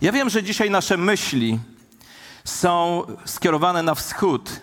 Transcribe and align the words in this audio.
Ja 0.00 0.12
wiem, 0.12 0.30
że 0.30 0.42
dzisiaj 0.42 0.70
nasze 0.70 0.96
myśli 0.96 1.58
są 2.44 3.02
skierowane 3.24 3.82
na 3.82 3.94
wschód. 3.94 4.60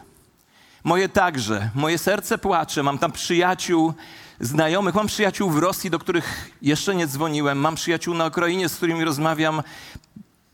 Moje 0.83 1.09
także. 1.09 1.69
Moje 1.75 1.97
serce 1.97 2.37
płacze. 2.37 2.83
Mam 2.83 2.97
tam 2.97 3.11
przyjaciół, 3.11 3.93
znajomych. 4.39 4.95
Mam 4.95 5.07
przyjaciół 5.07 5.49
w 5.49 5.57
Rosji, 5.57 5.89
do 5.89 5.99
których 5.99 6.51
jeszcze 6.61 6.95
nie 6.95 7.07
dzwoniłem. 7.07 7.57
Mam 7.57 7.75
przyjaciół 7.75 8.13
na 8.13 8.27
Ukrainie, 8.27 8.69
z 8.69 8.75
którymi 8.75 9.03
rozmawiam 9.03 9.63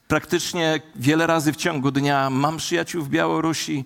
praktycznie 0.08 0.82
wiele 0.96 1.28
razy 1.28 1.54
w 1.54 1.56
ciągu 1.56 1.92
dnia. 1.92 2.30
Mam 2.30 2.58
przyjaciół 2.58 3.04
w 3.04 3.10
Białorusi. 3.10 3.86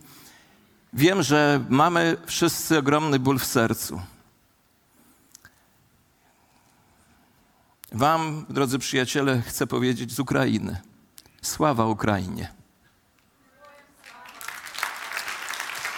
Wiem, 0.94 1.23
że 1.23 1.64
mamy 1.70 2.18
wszyscy 2.25 2.78
ogromny 2.78 3.20
ból 3.20 3.39
w 3.39 3.46
sercu. 3.46 4.02
Wam, 7.94 8.46
drodzy 8.50 8.80
przyjaciele, 8.80 9.41
chcę 9.41 9.68
powiedzieć 9.68 10.12
z 10.12 10.20
Ukrainy. 10.20 10.82
Sława 11.42 11.86
Ukrainie. 11.86 12.52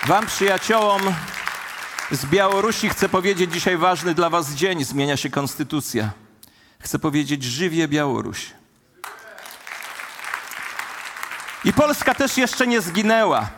Wam, 0.07 0.25
przyjaciołom 0.25 1.01
z 2.11 2.25
Białorusi, 2.25 2.89
chcę 2.89 3.09
powiedzieć 3.09 3.53
dzisiaj 3.53 3.77
ważny 3.77 4.13
dla 4.13 4.29
Was 4.29 4.53
dzień. 4.53 4.83
Zmienia 4.83 5.17
się 5.17 5.29
konstytucja. 5.29 6.11
Chcę 6.79 6.99
powiedzieć, 6.99 7.43
żywie 7.43 7.87
Białoruś. 7.87 8.51
I 11.63 11.73
Polska 11.73 12.15
też 12.15 12.37
jeszcze 12.37 12.67
nie 12.67 12.81
zginęła. 12.81 13.49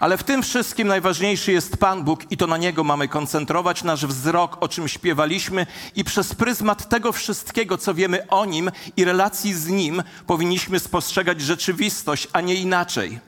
Ale 0.00 0.16
w 0.18 0.22
tym 0.22 0.42
wszystkim 0.42 0.88
najważniejszy 0.88 1.52
jest 1.52 1.76
Pan 1.76 2.04
Bóg 2.04 2.32
i 2.32 2.36
to 2.36 2.46
na 2.46 2.56
Niego 2.56 2.84
mamy 2.84 3.08
koncentrować 3.08 3.84
nasz 3.84 4.06
wzrok, 4.06 4.56
o 4.60 4.68
czym 4.68 4.88
śpiewaliśmy 4.88 5.66
i 5.96 6.04
przez 6.04 6.34
pryzmat 6.34 6.88
tego 6.88 7.12
wszystkiego, 7.12 7.78
co 7.78 7.94
wiemy 7.94 8.28
o 8.28 8.44
Nim 8.44 8.70
i 8.96 9.04
relacji 9.04 9.54
z 9.54 9.68
Nim, 9.68 10.02
powinniśmy 10.26 10.80
spostrzegać 10.80 11.40
rzeczywistość, 11.40 12.28
a 12.32 12.40
nie 12.40 12.54
inaczej. 12.54 13.20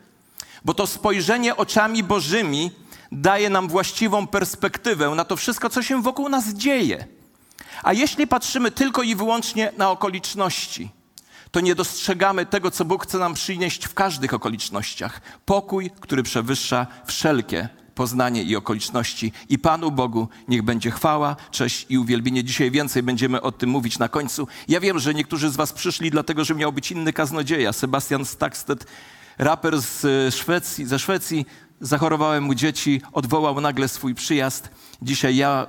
Bo 0.65 0.75
to 0.75 0.87
spojrzenie 0.87 1.57
oczami 1.57 2.03
Bożymi 2.03 2.71
daje 3.13 3.51
nam 3.51 3.69
właściwą 3.69 4.27
perspektywę 4.27 5.11
na 5.11 5.25
to 5.25 5.37
wszystko, 5.37 5.71
co 5.71 5.83
się 5.83 6.03
wokół 6.03 6.29
nas 6.29 6.49
dzieje. 6.49 7.07
A 7.83 7.93
jeśli 7.93 8.27
patrzymy 8.27 8.71
tylko 8.71 9.03
i 9.03 9.15
wyłącznie 9.15 9.73
na 9.77 9.91
okoliczności, 9.91 10.91
to 11.51 11.61
nie 11.61 11.75
dostrzegamy 11.75 12.47
tego, 12.47 12.71
co 12.71 12.85
Bóg 12.85 13.05
chce 13.05 13.19
nam 13.19 13.35
przynieść 13.35 13.85
w 13.85 13.95
każdych 13.95 14.35
okolicznościach. 14.35 15.21
Pokój, 15.45 15.91
który 16.01 16.23
przewyższa 16.23 16.87
wszelkie 17.07 17.69
poznanie 17.95 18.43
i 18.43 18.57
okoliczności. 18.57 19.33
I 19.49 19.59
Panu 19.59 19.91
Bogu 19.91 20.29
niech 20.49 20.63
będzie 20.63 20.91
chwała, 20.91 21.37
cześć 21.51 21.87
i 21.89 21.99
uwielbienie. 21.99 22.45
Dzisiaj 22.45 22.71
więcej 22.71 23.03
będziemy 23.03 23.41
o 23.41 23.53
tym 23.53 23.71
mówić 23.71 23.99
na 23.99 24.09
końcu. 24.09 24.49
Ja 24.69 24.81
wiem, 24.81 24.99
że 24.99 25.15
niektórzy 25.15 25.51
z 25.51 25.57
Was 25.57 25.73
przyszli 25.73 26.11
dlatego, 26.11 26.45
że 26.45 26.55
miał 26.55 26.73
być 26.73 26.93
inny 26.93 27.13
kaznodzieja. 27.13 27.73
Sebastian 27.73 28.25
Stakstedt, 28.25 28.87
raper 29.39 29.81
z 29.81 30.35
Szwecji, 30.35 30.87
ze 30.87 30.99
Szwecji, 30.99 31.47
zachorowałem 31.81 32.45
mu 32.45 32.55
dzieci, 32.55 33.03
odwołał 33.13 33.61
nagle 33.61 33.89
swój 33.89 34.15
przyjazd. 34.15 34.71
Dzisiaj 35.03 35.37
ja 35.37 35.67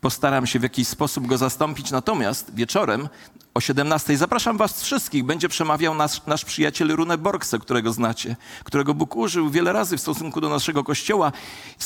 postaram 0.00 0.46
się 0.46 0.58
w 0.58 0.62
jakiś 0.62 0.88
sposób 0.88 1.26
go 1.26 1.38
zastąpić. 1.38 1.90
Natomiast 1.90 2.54
wieczorem 2.54 3.08
o 3.54 3.60
17 3.60 4.16
zapraszam 4.16 4.56
was 4.56 4.82
wszystkich. 4.82 5.24
Będzie 5.24 5.48
przemawiał 5.48 5.94
nasz, 5.94 6.26
nasz 6.26 6.44
przyjaciel 6.44 6.88
Rune 6.88 7.18
Borkse, 7.18 7.58
którego 7.58 7.92
znacie, 7.92 8.36
którego 8.64 8.94
Bóg 8.94 9.16
użył 9.16 9.50
wiele 9.50 9.72
razy 9.72 9.96
w 9.96 10.00
stosunku 10.00 10.40
do 10.40 10.48
naszego 10.48 10.84
Kościoła. 10.84 11.32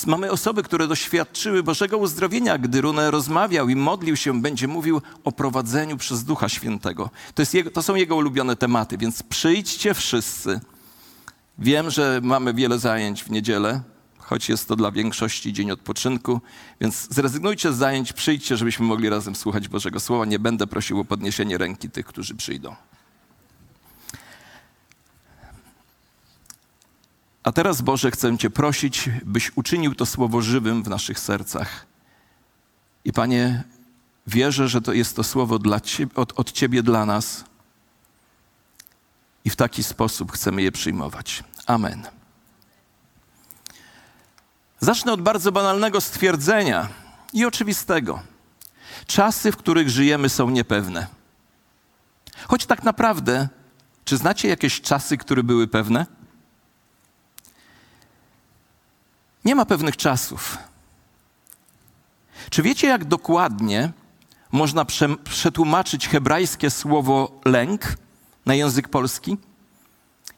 Mamy 0.06 0.30
osoby, 0.30 0.62
które 0.62 0.88
doświadczyły 0.88 1.62
Bożego 1.62 1.98
uzdrowienia. 1.98 2.58
Gdy 2.58 2.80
Rune 2.80 3.10
rozmawiał 3.10 3.68
i 3.68 3.76
modlił 3.76 4.16
się, 4.16 4.42
będzie 4.42 4.68
mówił 4.68 5.02
o 5.24 5.32
prowadzeniu 5.32 5.96
przez 5.96 6.24
Ducha 6.24 6.48
Świętego. 6.48 7.10
To, 7.34 7.42
jego, 7.52 7.70
to 7.70 7.82
są 7.82 7.94
jego 7.94 8.16
ulubione 8.16 8.56
tematy, 8.56 8.98
więc 8.98 9.22
przyjdźcie 9.22 9.94
wszyscy. 9.94 10.60
Wiem, 11.58 11.90
że 11.90 12.20
mamy 12.22 12.54
wiele 12.54 12.78
zajęć 12.78 13.24
w 13.24 13.30
niedzielę, 13.30 13.80
choć 14.28 14.48
jest 14.48 14.68
to 14.68 14.76
dla 14.76 14.90
większości 14.90 15.52
dzień 15.52 15.70
odpoczynku, 15.70 16.40
więc 16.80 17.08
zrezygnujcie 17.10 17.72
z 17.72 17.76
zajęć, 17.76 18.12
przyjdźcie, 18.12 18.56
żebyśmy 18.56 18.86
mogli 18.86 19.08
razem 19.08 19.34
słuchać 19.36 19.68
Bożego 19.68 20.00
Słowa. 20.00 20.24
Nie 20.24 20.38
będę 20.38 20.66
prosił 20.66 21.00
o 21.00 21.04
podniesienie 21.04 21.58
ręki 21.58 21.90
tych, 21.90 22.06
którzy 22.06 22.34
przyjdą. 22.34 22.76
A 27.42 27.52
teraz, 27.52 27.82
Boże, 27.82 28.10
chcę 28.10 28.38
Cię 28.38 28.50
prosić, 28.50 29.10
byś 29.24 29.52
uczynił 29.56 29.94
to 29.94 30.06
słowo 30.06 30.42
żywym 30.42 30.82
w 30.82 30.88
naszych 30.88 31.20
sercach. 31.20 31.86
I 33.04 33.12
Panie, 33.12 33.64
wierzę, 34.26 34.68
że 34.68 34.80
to 34.80 34.92
jest 34.92 35.16
to 35.16 35.24
słowo 35.24 35.58
dla 35.58 35.80
ciebie, 35.80 36.14
od, 36.14 36.38
od 36.38 36.52
Ciebie 36.52 36.82
dla 36.82 37.06
nas. 37.06 37.44
I 39.44 39.50
w 39.50 39.56
taki 39.56 39.82
sposób 39.82 40.32
chcemy 40.32 40.62
je 40.62 40.72
przyjmować. 40.72 41.44
Amen. 41.66 42.17
Zacznę 44.80 45.12
od 45.12 45.22
bardzo 45.22 45.52
banalnego 45.52 46.00
stwierdzenia 46.00 46.88
i 47.32 47.44
oczywistego. 47.44 48.22
Czasy, 49.06 49.52
w 49.52 49.56
których 49.56 49.90
żyjemy, 49.90 50.28
są 50.28 50.50
niepewne. 50.50 51.06
Choć 52.48 52.66
tak 52.66 52.82
naprawdę, 52.82 53.48
czy 54.04 54.16
znacie 54.16 54.48
jakieś 54.48 54.80
czasy, 54.80 55.16
które 55.18 55.42
były 55.42 55.68
pewne? 55.68 56.06
Nie 59.44 59.54
ma 59.54 59.66
pewnych 59.66 59.96
czasów. 59.96 60.58
Czy 62.50 62.62
wiecie, 62.62 62.86
jak 62.86 63.04
dokładnie 63.04 63.92
można 64.52 64.84
przetłumaczyć 65.24 66.08
hebrajskie 66.08 66.70
słowo 66.70 67.40
lęk 67.44 67.96
na 68.46 68.54
język 68.54 68.88
polski? 68.88 69.36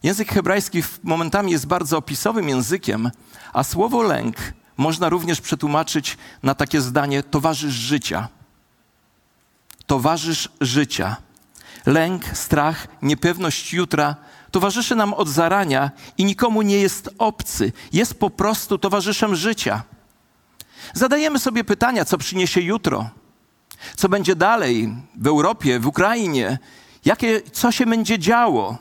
Język 0.03 0.31
hebrajski 0.31 0.83
momentami 1.03 1.51
jest 1.51 1.67
bardzo 1.67 1.97
opisowym 1.97 2.49
językiem, 2.49 3.11
a 3.53 3.63
słowo 3.63 4.01
lęk 4.01 4.35
można 4.77 5.09
również 5.09 5.41
przetłumaczyć 5.41 6.17
na 6.43 6.55
takie 6.55 6.81
zdanie 6.81 7.23
towarzysz 7.23 7.73
życia. 7.73 8.27
Towarzysz 9.85 10.49
życia. 10.61 11.15
Lęk, 11.85 12.25
strach, 12.37 12.87
niepewność 13.01 13.73
jutra 13.73 14.15
towarzyszy 14.51 14.95
nam 14.95 15.13
od 15.13 15.29
zarania 15.29 15.91
i 16.17 16.25
nikomu 16.25 16.61
nie 16.61 16.77
jest 16.77 17.09
obcy, 17.17 17.71
jest 17.93 18.19
po 18.19 18.29
prostu 18.29 18.77
towarzyszem 18.77 19.35
życia. 19.35 19.83
Zadajemy 20.93 21.39
sobie 21.39 21.63
pytania, 21.63 22.05
co 22.05 22.17
przyniesie 22.17 22.61
jutro, 22.61 23.09
co 23.95 24.09
będzie 24.09 24.35
dalej 24.35 24.95
w 25.15 25.27
Europie, 25.27 25.79
w 25.79 25.87
Ukrainie, 25.87 26.59
jakie, 27.05 27.41
co 27.51 27.71
się 27.71 27.85
będzie 27.85 28.19
działo. 28.19 28.77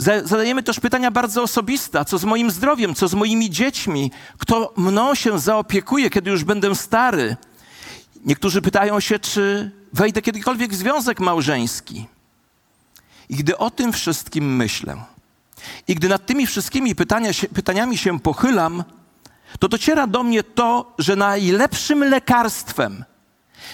Zadajemy 0.00 0.62
też 0.62 0.80
pytania 0.80 1.10
bardzo 1.10 1.42
osobiste. 1.42 2.04
Co 2.04 2.18
z 2.18 2.24
moim 2.24 2.50
zdrowiem? 2.50 2.94
Co 2.94 3.08
z 3.08 3.14
moimi 3.14 3.50
dziećmi? 3.50 4.10
Kto 4.38 4.72
mną 4.76 5.14
się 5.14 5.38
zaopiekuje, 5.38 6.10
kiedy 6.10 6.30
już 6.30 6.44
będę 6.44 6.74
stary? 6.74 7.36
Niektórzy 8.24 8.62
pytają 8.62 9.00
się, 9.00 9.18
czy 9.18 9.70
wejdę 9.92 10.22
kiedykolwiek 10.22 10.72
w 10.72 10.74
związek 10.74 11.20
małżeński. 11.20 12.06
I 13.28 13.36
gdy 13.36 13.58
o 13.58 13.70
tym 13.70 13.92
wszystkim 13.92 14.56
myślę, 14.56 14.96
i 15.88 15.94
gdy 15.94 16.08
nad 16.08 16.26
tymi 16.26 16.46
wszystkimi 16.46 16.94
pytania 16.94 17.30
pytaniami 17.54 17.98
się 17.98 18.20
pochylam, 18.20 18.84
to 19.58 19.68
dociera 19.68 20.06
do 20.06 20.22
mnie 20.22 20.42
to, 20.42 20.94
że 20.98 21.16
najlepszym 21.16 22.04
lekarstwem, 22.04 23.04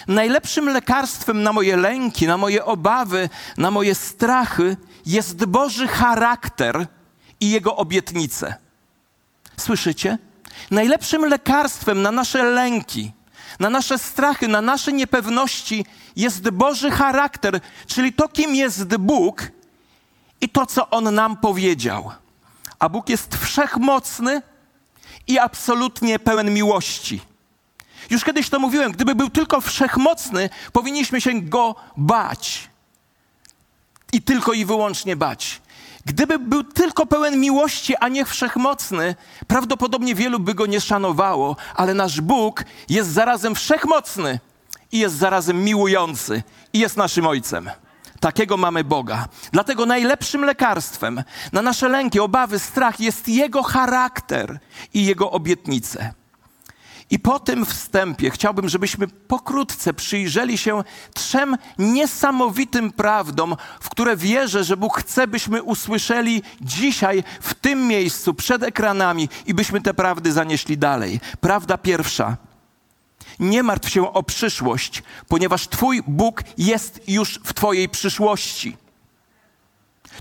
najlepszym 0.07 0.69
lekarstwem 0.69 1.43
na 1.43 1.53
moje 1.53 1.77
lęki, 1.77 2.27
na 2.27 2.37
moje 2.37 2.65
obawy, 2.65 3.29
na 3.57 3.71
moje 3.71 3.95
strachy 3.95 4.77
jest 5.07 5.45
Boży 5.45 5.87
charakter 5.87 6.87
i 7.39 7.49
Jego 7.49 7.75
obietnice. 7.75 8.55
Słyszycie? 9.57 10.17
Najlepszym 10.71 11.25
lekarstwem 11.25 12.01
na 12.01 12.11
nasze 12.11 12.43
lęki, 12.43 13.11
na 13.59 13.69
nasze 13.69 13.97
strachy, 13.97 14.47
na 14.47 14.61
nasze 14.61 14.93
niepewności 14.93 15.85
jest 16.15 16.49
Boży 16.49 16.91
charakter, 16.91 17.59
czyli 17.87 18.13
to, 18.13 18.29
kim 18.29 18.55
jest 18.55 18.97
Bóg 18.97 19.51
i 20.41 20.49
to, 20.49 20.65
co 20.65 20.89
On 20.89 21.15
nam 21.15 21.37
powiedział. 21.37 22.11
A 22.79 22.89
Bóg 22.89 23.09
jest 23.09 23.35
wszechmocny 23.35 24.41
i 25.27 25.39
absolutnie 25.39 26.19
pełen 26.19 26.53
miłości. 26.53 27.21
Już 28.09 28.23
kiedyś 28.23 28.49
to 28.49 28.59
mówiłem, 28.59 28.91
gdyby 28.91 29.15
był 29.15 29.29
tylko 29.29 29.61
wszechmocny, 29.61 30.49
powinniśmy 30.73 31.21
się 31.21 31.41
go 31.41 31.75
bać 31.97 32.69
i 34.13 34.21
tylko 34.21 34.53
i 34.53 34.65
wyłącznie 34.65 35.15
bać. 35.15 35.61
Gdyby 36.05 36.39
był 36.39 36.63
tylko 36.63 37.05
pełen 37.05 37.39
miłości, 37.39 37.95
a 37.95 38.07
nie 38.07 38.25
wszechmocny, 38.25 39.15
prawdopodobnie 39.47 40.15
wielu 40.15 40.39
by 40.39 40.53
go 40.53 40.65
nie 40.65 40.81
szanowało, 40.81 41.55
ale 41.75 41.93
nasz 41.93 42.21
Bóg 42.21 42.63
jest 42.89 43.09
zarazem 43.09 43.55
wszechmocny 43.55 44.39
i 44.91 44.99
jest 44.99 45.15
zarazem 45.15 45.63
miłujący 45.63 46.43
i 46.73 46.79
jest 46.79 46.97
naszym 46.97 47.27
Ojcem. 47.27 47.69
Takiego 48.19 48.57
mamy 48.57 48.83
Boga. 48.83 49.27
Dlatego 49.51 49.85
najlepszym 49.85 50.45
lekarstwem 50.45 51.23
na 51.51 51.61
nasze 51.61 51.89
lęki, 51.89 52.19
obawy, 52.19 52.59
strach 52.59 52.99
jest 52.99 53.27
Jego 53.27 53.63
charakter 53.63 54.59
i 54.93 55.05
Jego 55.05 55.31
obietnice. 55.31 56.13
I 57.11 57.19
po 57.19 57.39
tym 57.39 57.65
wstępie 57.65 58.29
chciałbym, 58.29 58.69
żebyśmy 58.69 59.07
pokrótce 59.07 59.93
przyjrzeli 59.93 60.57
się 60.57 60.83
trzem 61.13 61.57
niesamowitym 61.79 62.91
prawdom, 62.91 63.55
w 63.79 63.89
które 63.89 64.17
wierzę, 64.17 64.63
że 64.63 64.77
Bóg 64.77 64.97
chce, 64.99 65.27
byśmy 65.27 65.63
usłyszeli 65.63 66.43
dzisiaj 66.61 67.23
w 67.41 67.53
tym 67.53 67.87
miejscu, 67.87 68.33
przed 68.33 68.63
ekranami 68.63 69.29
i 69.45 69.53
byśmy 69.53 69.81
te 69.81 69.93
prawdy 69.93 70.31
zanieśli 70.31 70.77
dalej. 70.77 71.19
Prawda 71.41 71.77
pierwsza. 71.77 72.37
Nie 73.39 73.63
martw 73.63 73.89
się 73.89 74.13
o 74.13 74.23
przyszłość, 74.23 75.03
ponieważ 75.27 75.67
Twój 75.67 76.03
Bóg 76.07 76.43
jest 76.57 77.01
już 77.07 77.39
w 77.43 77.53
Twojej 77.53 77.89
przyszłości. 77.89 78.77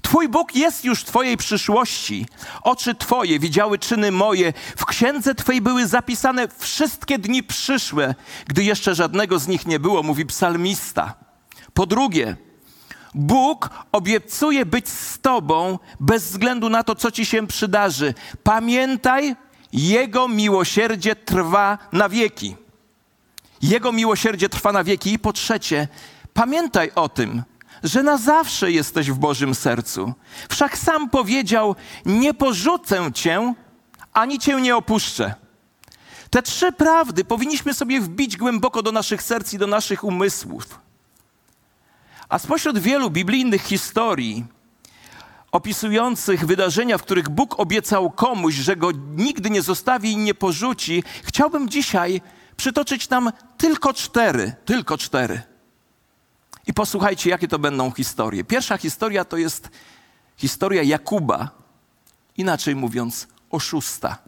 Twój 0.03 0.29
Bóg 0.29 0.55
jest 0.55 0.85
już 0.85 1.05
Twojej 1.05 1.37
przyszłości. 1.37 2.27
Oczy 2.63 2.95
Twoje 2.95 3.39
widziały 3.39 3.79
czyny 3.79 4.13
moje. 4.13 4.53
W 4.77 4.87
księdze 4.87 5.35
Twojej 5.35 5.61
były 5.61 5.87
zapisane 5.87 6.49
wszystkie 6.59 7.19
dni 7.19 7.43
przyszłe, 7.43 8.15
gdy 8.47 8.65
jeszcze 8.65 8.95
żadnego 8.95 9.39
z 9.39 9.49
nich 9.49 9.67
nie 9.67 9.81
było, 9.81 10.03
mówi 10.03 10.27
psalmista. 10.27 11.15
Po 11.75 11.87
drugie, 11.87 12.37
Bóg 13.15 13.71
obiecuje 13.93 14.67
być 14.67 14.89
z 14.89 15.19
Tobą 15.19 15.79
bez 16.01 16.25
względu 16.31 16.69
na 16.69 16.83
to, 16.83 16.95
co 16.95 17.11
Ci 17.11 17.27
się 17.27 17.47
przydarzy. 17.47 18.15
Pamiętaj, 18.43 19.37
Jego 19.73 20.29
miłosierdzie 20.29 21.17
trwa 21.17 21.79
na 21.93 22.09
wieki. 22.09 22.57
Jego 23.63 23.93
miłosierdzie 23.93 24.49
trwa 24.49 24.73
na 24.73 24.85
wieki. 24.85 25.13
I 25.13 25.19
po 25.19 25.33
trzecie, 25.33 25.89
pamiętaj 26.35 26.91
o 26.95 27.09
tym, 27.09 27.43
że 27.87 28.03
na 28.03 28.17
zawsze 28.17 28.73
jesteś 28.73 29.11
w 29.11 29.19
Bożym 29.19 29.55
sercu. 29.55 30.13
Wszak 30.49 30.79
sam 30.79 31.11
powiedział: 31.11 31.77
Nie 32.07 32.35
porzucę 32.35 33.13
cię, 33.13 33.55
ani 34.13 34.39
cię 34.39 34.61
nie 34.61 34.77
opuszczę. 34.77 35.35
Te 36.31 36.43
trzy 36.43 36.73
prawdy 36.73 37.25
powinniśmy 37.25 37.75
sobie 37.75 38.01
wbić 38.01 38.37
głęboko 38.37 38.83
do 38.83 38.93
naszych 38.93 39.23
serc 39.23 39.53
i 39.53 39.59
do 39.59 39.67
naszych 39.67 40.05
umysłów. 40.05 40.81
A 42.29 42.39
spośród 42.39 42.79
wielu 42.79 43.11
biblijnych 43.11 43.63
historii 43.63 44.45
opisujących 45.53 46.47
wydarzenia, 46.47 46.99
w 46.99 47.03
których 47.03 47.29
Bóg 47.29 47.61
obiecał 47.61 48.11
komuś, 48.11 48.55
że 48.55 48.77
go 48.77 48.91
nigdy 49.17 49.51
nie 49.51 49.63
zostawi 49.63 50.13
i 50.13 50.17
nie 50.17 50.35
porzuci, 50.35 51.03
chciałbym 51.25 51.69
dzisiaj 51.69 52.21
przytoczyć 52.57 53.09
nam 53.09 53.33
tylko 53.59 53.93
cztery, 53.93 54.53
tylko 54.65 54.99
cztery. 54.99 55.56
I 56.67 56.75
posłuchajcie, 56.75 57.31
jakie 57.31 57.49
to 57.49 57.59
będą 57.59 57.91
historie. 57.91 58.45
Pierwsza 58.45 58.79
historia 58.79 59.25
to 59.25 59.37
jest 59.37 59.71
historia 60.37 60.83
Jakuba, 60.83 61.51
inaczej 62.37 62.77
mówiąc, 62.77 63.29
oszusta. 63.51 64.19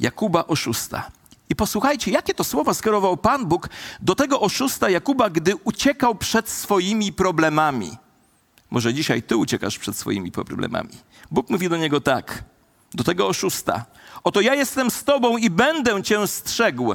Jakuba 0.00 0.46
oszusta. 0.46 1.10
I 1.50 1.56
posłuchajcie, 1.56 2.10
jakie 2.10 2.34
to 2.34 2.44
słowa 2.44 2.74
skierował 2.74 3.16
Pan 3.16 3.46
Bóg 3.46 3.68
do 4.00 4.14
tego 4.14 4.40
oszusta 4.40 4.90
Jakuba, 4.90 5.30
gdy 5.30 5.56
uciekał 5.56 6.14
przed 6.14 6.48
swoimi 6.48 7.12
problemami. 7.12 7.96
Może 8.70 8.94
dzisiaj 8.94 9.22
ty 9.22 9.36
uciekasz 9.36 9.78
przed 9.78 9.96
swoimi 9.96 10.32
problemami. 10.32 10.98
Bóg 11.30 11.50
mówi 11.50 11.68
do 11.68 11.76
niego 11.76 12.00
tak, 12.00 12.44
do 12.94 13.04
tego 13.04 13.28
oszusta. 13.28 13.84
Oto 14.24 14.40
ja 14.40 14.54
jestem 14.54 14.90
z 14.90 15.04
tobą 15.04 15.36
i 15.36 15.50
będę 15.50 16.02
cię 16.02 16.26
strzegł 16.26 16.94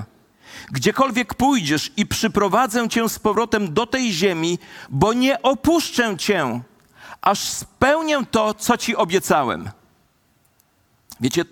Gdziekolwiek 0.72 1.34
pójdziesz 1.34 1.92
i 1.98 2.06
przyprowadzę 2.06 2.90
cię 2.90 3.10
z 3.10 3.20
powrotem 3.20 3.74
do 3.74 3.86
tej 3.86 4.14
ziemi, 4.14 4.60
bo 4.90 5.14
nie 5.14 5.42
opuszczę 5.42 6.18
cię, 6.18 6.62
aż 7.22 7.40
spełnię 7.40 8.26
to, 8.32 8.54
co 8.54 8.78
ci 8.78 8.96
obiecałem. 8.96 9.70
Wiecie, 11.20 11.46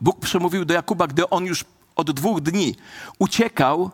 Bóg 0.00 0.20
przemówił 0.20 0.64
do 0.64 0.74
Jakuba, 0.74 1.06
gdy 1.06 1.30
on 1.30 1.44
już 1.44 1.64
od 1.96 2.10
dwóch 2.10 2.40
dni 2.40 2.76
uciekał, 3.18 3.90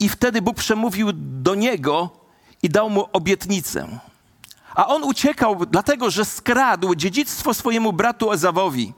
i 0.00 0.08
wtedy 0.08 0.42
Bóg 0.42 0.56
przemówił 0.56 1.08
do 1.14 1.54
niego 1.54 2.10
i 2.62 2.68
dał 2.68 2.90
mu 2.90 3.06
obietnicę. 3.12 3.98
A 4.74 4.86
on 4.86 5.04
uciekał, 5.04 5.66
dlatego 5.66 6.10
że 6.10 6.24
skradł 6.24 6.94
dziedzictwo 6.94 7.54
swojemu 7.54 7.92
bratu 7.92 8.32
Ezawowi 8.32 8.92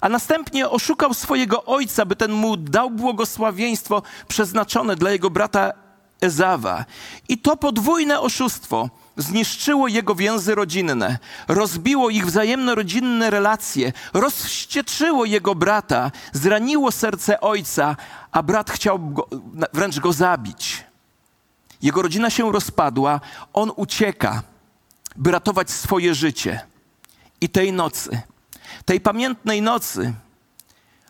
a 0.00 0.08
następnie 0.08 0.68
oszukał 0.68 1.14
swojego 1.14 1.64
ojca, 1.64 2.06
by 2.06 2.16
ten 2.16 2.32
mu 2.32 2.56
dał 2.56 2.90
błogosławieństwo 2.90 4.02
przeznaczone 4.28 4.96
dla 4.96 5.10
jego 5.10 5.30
brata 5.30 5.72
Ezawa. 6.20 6.84
I 7.28 7.38
to 7.38 7.56
podwójne 7.56 8.20
oszustwo 8.20 8.90
zniszczyło 9.16 9.88
jego 9.88 10.14
więzy 10.14 10.54
rodzinne, 10.54 11.18
rozbiło 11.48 12.10
ich 12.10 12.26
wzajemne 12.26 12.74
rodzinne 12.74 13.30
relacje, 13.30 13.92
rozwścieczyło 14.12 15.24
jego 15.24 15.54
brata, 15.54 16.10
zraniło 16.32 16.92
serce 16.92 17.40
ojca, 17.40 17.96
a 18.32 18.42
brat 18.42 18.70
chciał 18.70 18.98
go, 18.98 19.28
wręcz 19.72 19.98
go 19.98 20.12
zabić. 20.12 20.84
Jego 21.82 22.02
rodzina 22.02 22.30
się 22.30 22.52
rozpadła, 22.52 23.20
on 23.52 23.72
ucieka, 23.76 24.42
by 25.16 25.30
ratować 25.30 25.70
swoje 25.70 26.14
życie. 26.14 26.60
I 27.40 27.48
tej 27.48 27.72
nocy 27.72 28.22
tej 28.84 29.00
pamiętnej 29.00 29.62
nocy, 29.62 30.14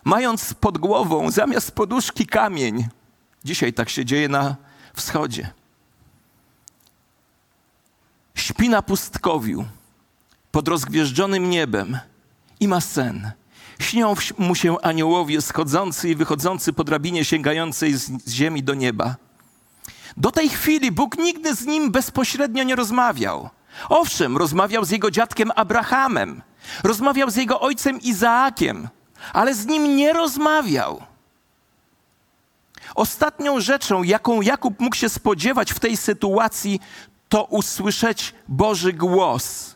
mając 0.03 0.53
pod 0.53 0.77
głową 0.77 1.31
zamiast 1.31 1.71
poduszki 1.71 2.25
kamień, 2.25 2.87
dzisiaj 3.43 3.73
tak 3.73 3.89
się 3.89 4.05
dzieje 4.05 4.29
na 4.29 4.55
wschodzie, 4.93 5.51
śpi 8.35 8.69
na 8.69 8.81
pustkowiu 8.81 9.65
pod 10.51 10.67
rozgwieżdżonym 10.67 11.49
niebem 11.49 11.99
i 12.59 12.67
ma 12.67 12.81
sen. 12.81 13.31
Śnią 13.79 14.15
mu 14.37 14.55
się 14.55 14.81
aniołowie 14.81 15.41
schodzący 15.41 16.09
i 16.09 16.15
wychodzący 16.15 16.73
po 16.73 16.83
drabinie 16.83 17.25
sięgającej 17.25 17.93
z 17.93 18.29
ziemi 18.29 18.63
do 18.63 18.73
nieba. 18.73 19.15
Do 20.17 20.31
tej 20.31 20.49
chwili 20.49 20.91
Bóg 20.91 21.17
nigdy 21.17 21.55
z 21.55 21.65
nim 21.65 21.91
bezpośrednio 21.91 22.63
nie 22.63 22.75
rozmawiał. 22.75 23.49
Owszem, 23.89 24.37
rozmawiał 24.37 24.85
z 24.85 24.89
jego 24.89 25.11
dziadkiem 25.11 25.51
Abrahamem, 25.55 26.41
Rozmawiał 26.83 27.29
z 27.29 27.35
jego 27.35 27.59
ojcem 27.59 28.01
Izaakiem, 28.01 28.87
ale 29.33 29.55
z 29.55 29.65
nim 29.65 29.95
nie 29.95 30.13
rozmawiał. 30.13 31.01
Ostatnią 32.95 33.59
rzeczą, 33.59 34.03
jaką 34.03 34.41
Jakub 34.41 34.79
mógł 34.79 34.95
się 34.95 35.09
spodziewać 35.09 35.73
w 35.73 35.79
tej 35.79 35.97
sytuacji, 35.97 36.79
to 37.29 37.43
usłyszeć 37.43 38.35
Boży 38.47 38.93
głos. 38.93 39.75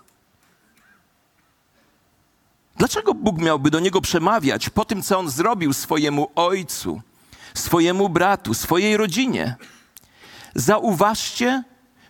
Dlaczego 2.75 3.13
Bóg 3.13 3.38
miałby 3.38 3.72
do 3.72 3.80
niego 3.80 4.01
przemawiać 4.01 4.69
po 4.69 4.86
tym, 4.86 5.01
co 5.01 5.19
on 5.19 5.30
zrobił 5.30 5.74
swojemu 5.74 6.28
ojcu, 6.36 7.01
swojemu 7.54 8.10
bratu, 8.10 8.54
swojej 8.54 8.98
rodzinie? 8.98 9.56
Zauważcie, 10.56 11.63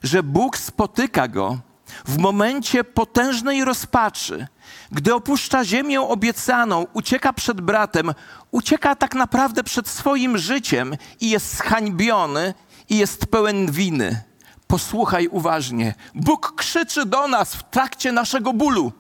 że 0.04 0.24
Bóg 0.24 0.58
spotyka 0.58 1.28
go 1.28 1.60
w 2.06 2.18
momencie 2.18 2.84
potężnej 2.84 3.66
rozpaczy, 3.66 4.48
gdy 4.92 5.14
opuszcza 5.14 5.66
ziemię 5.66 6.02
obiecaną, 6.02 6.86
ucieka 6.94 7.34
przed 7.34 7.62
bratem, 7.62 8.14
ucieka 8.52 8.96
tak 8.96 9.16
naprawdę 9.16 9.64
przed 9.64 9.88
swoim 9.88 10.38
życiem 10.38 10.96
i 11.22 11.30
jest 11.30 11.58
zhańbiony 11.58 12.54
i 12.90 12.98
jest 12.98 13.26
pełen 13.26 13.72
winy. 13.72 14.24
Posłuchaj 14.68 15.28
uważnie. 15.28 15.94
Bóg 16.16 16.56
krzyczy 16.56 17.06
do 17.06 17.28
nas 17.28 17.56
w 17.56 17.64
trakcie 17.70 18.12
naszego 18.12 18.54
bólu. 18.54 18.92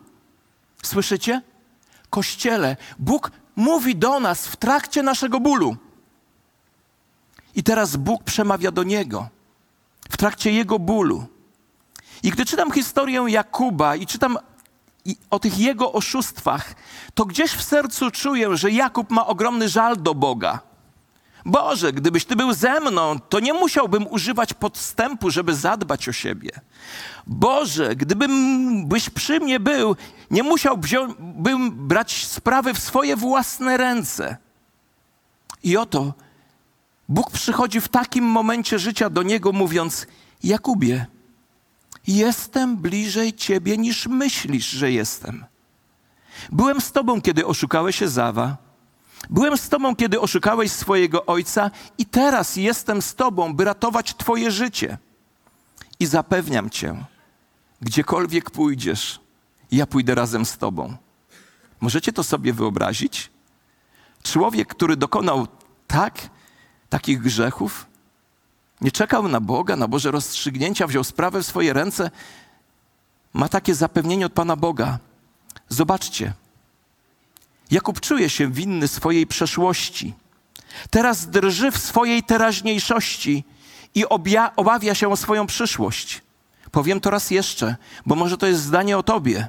Słyszycie? 0.84 1.41
Kościele, 2.10 2.77
Bóg 3.00 3.32
mówi 3.56 3.96
do 3.96 4.20
nas 4.20 4.48
w 4.48 4.56
trakcie 4.56 5.03
naszego 5.03 5.39
bólu. 5.39 5.77
I 7.56 7.63
teraz 7.63 7.96
Bóg 7.96 8.24
przemawia 8.24 8.72
do 8.72 8.84
niego 8.84 9.29
w 10.10 10.18
trakcie 10.18 10.51
jego 10.51 10.79
bólu. 10.79 11.25
I 12.24 12.32
gdy 12.32 12.46
czytam 12.46 12.72
historię 12.72 13.25
Jakuba 13.27 13.96
i 13.96 14.06
czytam 14.06 14.38
o 15.30 15.39
tych 15.39 15.60
jego 15.60 15.92
oszustwach, 15.92 16.75
to 17.13 17.25
gdzieś 17.25 17.51
w 17.51 17.63
sercu 17.63 18.12
czuję, 18.12 18.58
że 18.58 18.72
Jakub 18.72 19.12
ma 19.12 19.27
ogromny 19.27 19.70
żal 19.70 19.98
do 19.98 20.15
Boga. 20.15 20.60
Boże, 21.46 21.94
gdybyś 21.94 22.25
Ty 22.25 22.36
był 22.36 22.53
ze 22.53 22.80
mną, 22.80 23.20
to 23.20 23.39
nie 23.39 23.53
musiałbym 23.53 24.08
używać 24.08 24.53
podstępu, 24.53 25.32
żeby 25.32 25.56
zadbać 25.56 26.10
o 26.10 26.12
siebie. 26.12 26.51
Boże, 27.27 27.96
gdybym 27.96 28.88
byś 28.88 29.10
przy 29.10 29.39
mnie 29.39 29.60
był, 29.60 29.96
nie 30.32 30.44
musiałbym 30.44 31.72
brać 31.72 32.25
sprawy 32.25 32.74
w 32.74 32.80
swoje 32.80 33.15
własne 33.15 33.77
ręce. 33.77 34.38
I 35.63 35.77
oto 35.77 36.13
Bóg 37.10 37.32
przychodzi 37.32 37.82
w 37.82 37.88
takim 37.88 38.25
momencie 38.25 38.80
życia 38.80 39.10
do 39.10 39.24
niego, 39.24 39.51
mówiąc: 39.51 40.08
Jakubie, 40.44 41.06
Jestem 42.07 42.77
bliżej 42.77 43.33
ciebie 43.33 43.77
niż 43.77 44.07
myślisz, 44.07 44.69
że 44.69 44.91
jestem. 44.91 45.45
Byłem 46.51 46.81
z 46.81 46.91
tobą, 46.91 47.22
kiedy 47.22 47.45
oszukałeś 47.45 48.01
Ezawa. 48.01 48.57
Byłem 49.29 49.57
z 49.57 49.69
tobą, 49.69 49.95
kiedy 49.95 50.19
oszukałeś 50.19 50.72
swojego 50.72 51.25
ojca, 51.25 51.72
i 51.98 52.05
teraz 52.05 52.55
jestem 52.55 53.01
z 53.01 53.15
tobą, 53.15 53.53
by 53.53 53.63
ratować 53.65 54.15
twoje 54.15 54.51
życie. 54.51 54.98
I 56.00 56.05
zapewniam 56.05 56.69
cię, 56.69 57.05
gdziekolwiek 57.81 58.51
pójdziesz, 58.51 59.19
ja 59.72 59.86
pójdę 59.88 60.15
razem 60.15 60.45
z 60.45 60.57
tobą. 60.57 60.98
Możecie 61.81 62.13
to 62.13 62.24
sobie 62.24 62.53
wyobrazić? 62.53 63.31
Człowiek, 64.24 64.67
który 64.67 64.95
dokonał 64.95 65.48
tak, 65.88 66.29
takich 66.89 67.22
grzechów, 67.22 67.86
nie 68.84 68.92
czekał 68.92 69.28
na 69.28 69.40
Boga, 69.40 69.75
na 69.75 69.88
Boże 69.88 70.12
rozstrzygnięcia, 70.12 70.88
wziął 70.88 71.04
sprawę 71.04 71.44
w 71.44 71.46
swoje 71.46 71.74
ręce, 71.74 72.12
ma 73.34 73.50
takie 73.50 73.75
zapewnienie 73.75 74.25
od 74.25 74.34
Pana 74.34 74.56
Boga. 74.56 75.00
Zobaczcie, 75.70 76.34
Jakub 77.72 78.00
czuje 78.00 78.30
się 78.30 78.52
winny 78.52 78.88
swojej 78.88 79.28
przeszłości. 79.28 80.13
Teraz 80.90 81.30
drży 81.30 81.72
w 81.72 81.78
swojej 81.78 82.24
teraźniejszości 82.24 83.44
i 83.96 84.06
obawia 84.56 84.96
się 84.96 85.10
o 85.10 85.18
swoją 85.18 85.48
przyszłość. 85.48 86.22
Powiem 86.72 87.00
to 87.00 87.10
raz 87.10 87.32
jeszcze, 87.32 87.75
bo 88.06 88.16
może 88.16 88.38
to 88.38 88.48
jest 88.48 88.62
zdanie 88.62 88.98
o 88.98 89.04
tobie. 89.04 89.48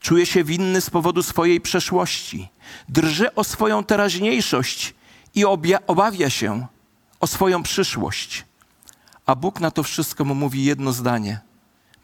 Czuje 0.00 0.26
się 0.26 0.44
winny 0.44 0.80
z 0.80 0.90
powodu 0.90 1.22
swojej 1.22 1.60
przeszłości. 1.60 2.48
Drży 2.88 3.34
o 3.34 3.44
swoją 3.44 3.84
teraźniejszość 3.84 4.94
i 5.34 5.44
obawia 5.86 6.30
się 6.30 6.66
o 7.20 7.26
swoją 7.26 7.62
przyszłość. 7.62 8.44
A 9.26 9.34
Bóg 9.34 9.60
na 9.60 9.70
to 9.70 9.82
wszystko 9.82 10.24
mu 10.24 10.34
mówi 10.34 10.64
jedno 10.64 10.92
zdanie. 10.92 11.40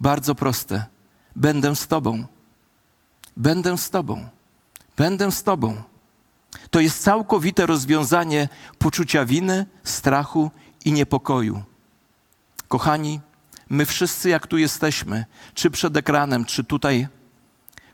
Bardzo 0.00 0.34
proste. 0.34 0.86
Będę 1.36 1.76
z 1.76 1.86
Tobą. 1.86 2.24
Będę 3.36 3.78
z 3.78 3.90
Tobą. 3.90 4.28
Będę 4.96 5.32
z 5.32 5.42
Tobą. 5.42 5.82
To 6.70 6.80
jest 6.80 7.02
całkowite 7.02 7.66
rozwiązanie 7.66 8.48
poczucia 8.78 9.24
winy, 9.24 9.66
strachu 9.84 10.50
i 10.84 10.92
niepokoju. 10.92 11.62
Kochani, 12.68 13.20
my 13.68 13.86
wszyscy, 13.86 14.28
jak 14.28 14.46
tu 14.46 14.58
jesteśmy, 14.58 15.24
czy 15.54 15.70
przed 15.70 15.96
ekranem, 15.96 16.44
czy 16.44 16.64
tutaj, 16.64 17.08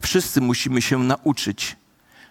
wszyscy 0.00 0.40
musimy 0.40 0.82
się 0.82 0.98
nauczyć, 0.98 1.76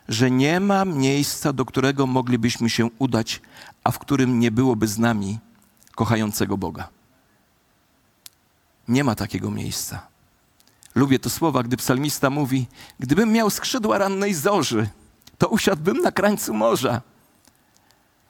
że 0.08 0.32
nie 0.32 0.60
ma 0.60 0.86
miejsca, 0.86 1.54
do 1.54 1.66
którego 1.66 2.08
moglibyśmy 2.08 2.70
się 2.70 2.90
udać, 3.00 3.42
a 3.90 3.92
w 3.92 4.00
którym 4.00 4.40
nie 4.40 4.52
byłoby 4.52 4.88
z 4.88 4.98
nami 4.98 5.40
kochającego 5.96 6.58
Boga. 6.58 6.90
Nie 8.88 9.04
ma 9.04 9.16
takiego 9.16 9.52
miejsca. 9.52 10.08
Lubię 10.96 11.20
to 11.20 11.30
słowa, 11.30 11.64
gdy 11.64 11.78
psalmista 11.78 12.30
mówi: 12.30 12.68
Gdybym 13.00 13.32
miał 13.32 13.50
skrzydła 13.50 13.98
rannej 13.98 14.34
zorzy, 14.34 14.90
to 15.38 15.48
usiadłbym 15.48 15.98
na 15.98 16.12
krańcu 16.12 16.54
morza. 16.54 17.02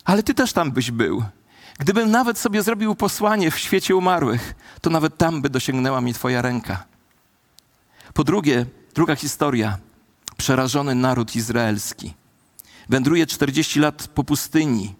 Ale 0.05 0.23
ty 0.23 0.33
też 0.33 0.53
tam 0.53 0.71
byś 0.71 0.91
był. 0.91 1.23
Gdybym 1.79 2.11
nawet 2.11 2.37
sobie 2.37 2.63
zrobił 2.63 2.95
posłanie 2.95 3.51
w 3.51 3.59
świecie 3.59 3.95
umarłych, 3.95 4.55
to 4.81 4.89
nawet 4.89 5.17
tam 5.17 5.41
by 5.41 5.49
dosięgnęła 5.49 6.01
mi 6.01 6.13
Twoja 6.13 6.41
ręka. 6.41 6.85
Po 8.13 8.23
drugie, 8.23 8.65
druga 8.93 9.15
historia. 9.15 9.77
Przerażony 10.37 10.95
naród 10.95 11.35
izraelski. 11.35 12.13
Wędruje 12.89 13.27
40 13.27 13.79
lat 13.79 14.07
po 14.07 14.23
pustyni. 14.23 14.99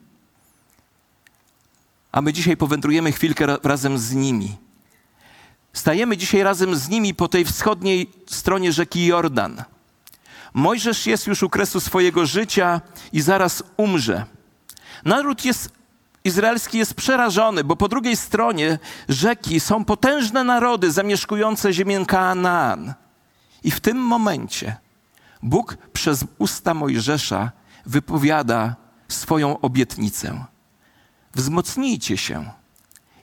A 2.12 2.22
my 2.22 2.34
dzisiaj 2.34 2.58
powędrujemy 2.58 3.12
chwilkę 3.12 3.58
razem 3.64 3.98
z 3.98 4.14
nimi. 4.14 4.58
Stajemy 5.74 6.18
dzisiaj 6.18 6.44
razem 6.44 6.76
z 6.76 6.90
nimi 6.90 7.14
po 7.14 7.28
tej 7.28 7.46
wschodniej 7.46 8.12
stronie 8.26 8.74
rzeki 8.74 9.06
Jordan. 9.06 9.64
Mojżesz 10.54 11.08
jest 11.08 11.28
już 11.28 11.44
u 11.44 11.50
kresu 11.50 11.80
swojego 11.80 12.26
życia 12.26 12.82
i 13.14 13.22
zaraz 13.22 13.64
umrze. 13.78 14.26
Naród 15.06 15.46
jest, 15.46 15.70
izraelski 16.24 16.78
jest 16.78 16.94
przerażony, 16.94 17.64
bo 17.64 17.76
po 17.76 17.88
drugiej 17.88 18.18
stronie 18.18 18.80
rzeki 19.10 19.60
są 19.60 19.86
potężne 19.86 20.44
narody 20.44 20.92
zamieszkujące 20.92 21.74
ziemię 21.74 22.06
Kanaan. 22.08 22.94
I 23.64 23.72
w 23.72 23.80
tym 23.80 23.98
momencie 23.98 24.76
Bóg 25.44 25.78
przez 25.94 26.26
usta 26.38 26.74
Mojżesza 26.74 27.52
wypowiada 27.86 28.76
swoją 29.08 29.62
obietnicę. 29.62 30.46
Wzmocnijcie 31.40 32.18
się 32.18 32.52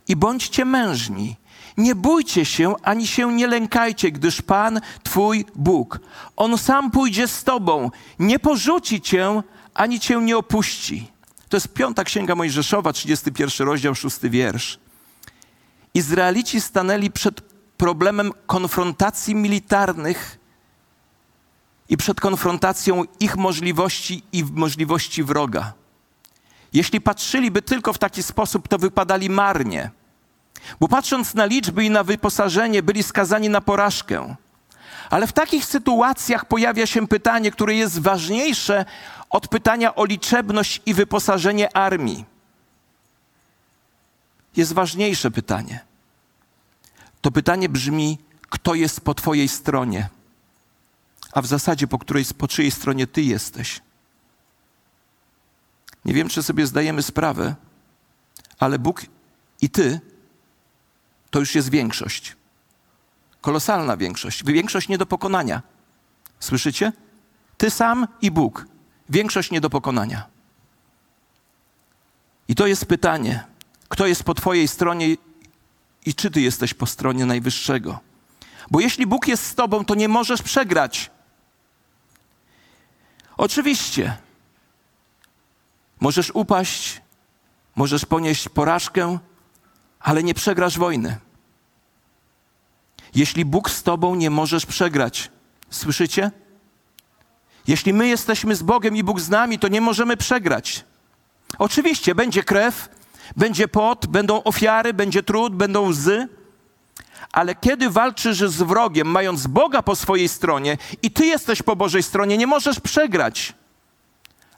i 0.08 0.16
bądźcie 0.16 0.64
mężni 0.64 1.36
nie 1.76 1.94
bójcie 1.94 2.44
się 2.44 2.74
ani 2.82 3.06
się 3.06 3.32
nie 3.32 3.46
lękajcie, 3.46 4.10
gdyż 4.10 4.42
Pan, 4.42 4.80
Twój 5.02 5.44
Bóg, 5.54 6.00
On 6.36 6.58
sam 6.58 6.90
pójdzie 6.90 7.28
z 7.28 7.44
Tobą, 7.44 7.90
nie 8.18 8.38
porzuci 8.38 9.00
Cię 9.00 9.42
ani 9.74 10.00
Cię 10.00 10.20
nie 10.20 10.36
opuści. 10.36 11.12
To 11.48 11.56
jest 11.56 11.68
piąta 11.68 12.04
księga 12.04 12.34
Mojżeszowa, 12.34 12.92
31 12.92 13.66
rozdział, 13.66 13.94
szósty 13.94 14.30
wiersz. 14.30 14.78
Izraelici 15.94 16.60
stanęli 16.60 17.10
przed 17.10 17.40
problemem 17.76 18.32
konfrontacji 18.46 19.34
militarnych 19.34 20.38
i 21.88 21.96
przed 21.96 22.20
konfrontacją 22.20 23.04
ich 23.20 23.36
możliwości 23.36 24.22
i 24.32 24.44
możliwości 24.44 25.22
wroga. 25.22 25.85
Jeśli 26.76 27.00
patrzyliby 27.00 27.62
tylko 27.62 27.92
w 27.92 27.98
taki 27.98 28.22
sposób, 28.22 28.68
to 28.68 28.78
wypadali 28.78 29.30
marnie. 29.30 29.90
Bo 30.80 30.88
patrząc 30.88 31.34
na 31.34 31.44
liczby 31.44 31.84
i 31.84 31.90
na 31.90 32.04
wyposażenie, 32.04 32.82
byli 32.82 33.02
skazani 33.02 33.48
na 33.48 33.60
porażkę. 33.60 34.36
Ale 35.10 35.26
w 35.26 35.32
takich 35.32 35.64
sytuacjach 35.64 36.44
pojawia 36.44 36.86
się 36.86 37.06
pytanie, 37.08 37.50
które 37.50 37.74
jest 37.74 37.98
ważniejsze 37.98 38.84
od 39.30 39.48
pytania 39.48 39.94
o 39.94 40.04
liczebność 40.04 40.82
i 40.86 40.94
wyposażenie 40.94 41.76
armii. 41.76 42.24
Jest 44.56 44.72
ważniejsze 44.72 45.30
pytanie. 45.30 45.80
To 47.20 47.30
pytanie 47.30 47.68
brzmi: 47.68 48.18
kto 48.50 48.74
jest 48.74 49.00
po 49.00 49.14
Twojej 49.14 49.48
stronie? 49.48 50.08
A 51.32 51.42
w 51.42 51.46
zasadzie 51.46 51.86
po, 51.86 51.98
której, 51.98 52.24
po 52.38 52.48
czyjej 52.48 52.70
stronie 52.70 53.06
Ty 53.06 53.22
jesteś? 53.22 53.85
Nie 56.06 56.14
wiem, 56.14 56.28
czy 56.28 56.42
sobie 56.42 56.66
zdajemy 56.66 57.02
sprawę, 57.02 57.54
ale 58.58 58.78
Bóg 58.78 59.02
i 59.62 59.70
Ty 59.70 60.00
to 61.30 61.38
już 61.38 61.54
jest 61.54 61.70
większość. 61.70 62.36
Kolosalna 63.40 63.96
większość. 63.96 64.44
Większość 64.44 64.88
nie 64.88 64.98
do 64.98 65.06
pokonania. 65.06 65.62
Słyszycie? 66.40 66.92
Ty 67.56 67.70
sam 67.70 68.06
i 68.22 68.30
Bóg. 68.30 68.66
Większość 69.08 69.50
nie 69.50 69.60
do 69.60 69.70
pokonania. 69.70 70.26
I 72.48 72.54
to 72.54 72.66
jest 72.66 72.86
pytanie, 72.86 73.44
kto 73.88 74.06
jest 74.06 74.24
po 74.24 74.34
Twojej 74.34 74.68
stronie 74.68 75.16
i 76.06 76.14
czy 76.14 76.30
Ty 76.30 76.40
jesteś 76.40 76.74
po 76.74 76.86
stronie 76.86 77.26
Najwyższego. 77.26 78.00
Bo 78.70 78.80
jeśli 78.80 79.06
Bóg 79.06 79.28
jest 79.28 79.46
z 79.46 79.54
Tobą, 79.54 79.84
to 79.84 79.94
nie 79.94 80.08
możesz 80.08 80.42
przegrać. 80.42 81.10
Oczywiście, 83.36 84.16
możesz 86.00 86.30
upaść, 86.30 87.00
możesz 87.76 88.04
ponieść 88.04 88.48
porażkę, 88.48 89.18
ale 90.00 90.22
nie 90.22 90.34
przegrasz 90.34 90.78
wojny. 90.78 91.18
Jeśli 93.14 93.44
Bóg 93.44 93.70
z 93.70 93.82
Tobą, 93.82 94.14
nie 94.14 94.30
możesz 94.30 94.66
przegrać. 94.66 95.30
Słyszycie? 95.70 96.30
Jeśli 97.66 97.92
my 97.92 98.08
jesteśmy 98.08 98.56
z 98.56 98.62
Bogiem 98.62 98.96
i 98.96 99.02
Bóg 99.02 99.20
z 99.20 99.28
nami, 99.28 99.58
to 99.58 99.68
nie 99.68 99.80
możemy 99.80 100.16
przegrać. 100.16 100.84
Oczywiście 101.58 102.14
będzie 102.14 102.42
krew, 102.42 102.88
będzie 103.36 103.68
pot, 103.68 104.06
będą 104.06 104.42
ofiary, 104.42 104.94
będzie 104.94 105.22
trud, 105.22 105.54
będą 105.54 105.88
łzy, 105.88 106.28
ale 107.32 107.54
kiedy 107.54 107.90
walczysz 107.90 108.38
z 108.38 108.62
wrogiem, 108.62 109.08
mając 109.08 109.46
Boga 109.46 109.82
po 109.82 109.96
swojej 109.96 110.28
stronie 110.28 110.78
i 111.02 111.10
ty 111.10 111.26
jesteś 111.26 111.62
po 111.62 111.76
Bożej 111.76 112.02
stronie, 112.02 112.38
nie 112.38 112.46
możesz 112.46 112.80
przegrać. 112.80 113.54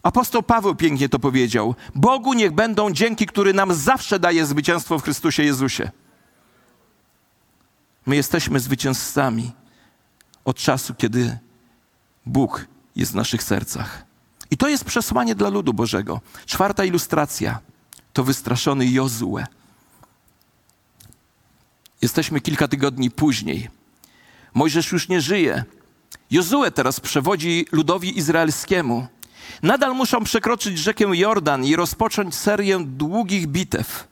Apostoł 0.03 0.43
Paweł 0.43 0.75
pięknie 0.75 1.09
to 1.09 1.19
powiedział. 1.19 1.75
Bogu 1.95 2.35
niech 2.35 2.53
będą 2.53 2.91
dzięki, 2.91 3.27
który 3.27 3.53
nam 3.53 3.75
zawsze 3.75 4.19
daje 4.19 4.47
zwycięstwo 4.47 4.99
w 4.99 5.03
Chrystusie 5.03 5.43
Jezusie. 5.43 5.91
My 8.07 8.17
jesteśmy 8.17 8.61
zwycięzcami 8.61 9.53
od 10.45 10.57
czasu, 10.57 10.95
kiedy 10.95 11.39
Bóg 12.27 12.67
jest 12.97 13.13
w 13.13 13.15
naszych 13.15 13.43
sercach. 13.43 14.05
I 14.51 14.57
to 14.57 14.69
jest 14.69 14.85
przesłanie 14.85 15.35
dla 15.35 15.49
ludu 15.49 15.75
Bożego. 15.75 16.21
Czwarta 16.47 16.85
ilustracja 16.85 17.59
to 18.13 18.25
wystraszony 18.25 18.87
Jozue. 18.87 19.39
Jesteśmy 22.03 22.41
kilka 22.41 22.69
tygodni 22.69 23.11
później. 23.11 23.71
Mojżesz 24.55 24.93
już 24.93 25.09
nie 25.09 25.21
żyje. 25.21 25.65
Jozue 26.31 26.71
teraz 26.75 27.01
przewodzi 27.01 27.67
ludowi 27.73 28.19
izraelskiemu. 28.19 29.07
Nadal 29.63 29.95
muszą 29.95 30.25
przekroczyć 30.25 30.79
rzekę 30.79 31.05
Jordan 31.17 31.65
i 31.65 31.77
rozpocząć 31.77 32.35
serię 32.35 32.81
długich 32.85 33.47
bitew. 33.47 34.09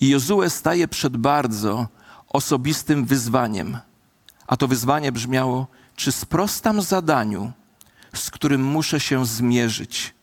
I 0.00 0.08
Jozue 0.08 0.50
staje 0.50 0.88
przed 0.88 1.16
bardzo 1.16 1.88
osobistym 2.28 3.04
wyzwaniem. 3.04 3.78
A 4.46 4.56
to 4.56 4.68
wyzwanie 4.68 5.12
brzmiało: 5.12 5.66
czy 5.96 6.12
sprostam 6.12 6.82
zadaniu, 6.82 7.52
z 8.14 8.30
którym 8.30 8.64
muszę 8.64 9.00
się 9.00 9.26
zmierzyć? 9.26 10.14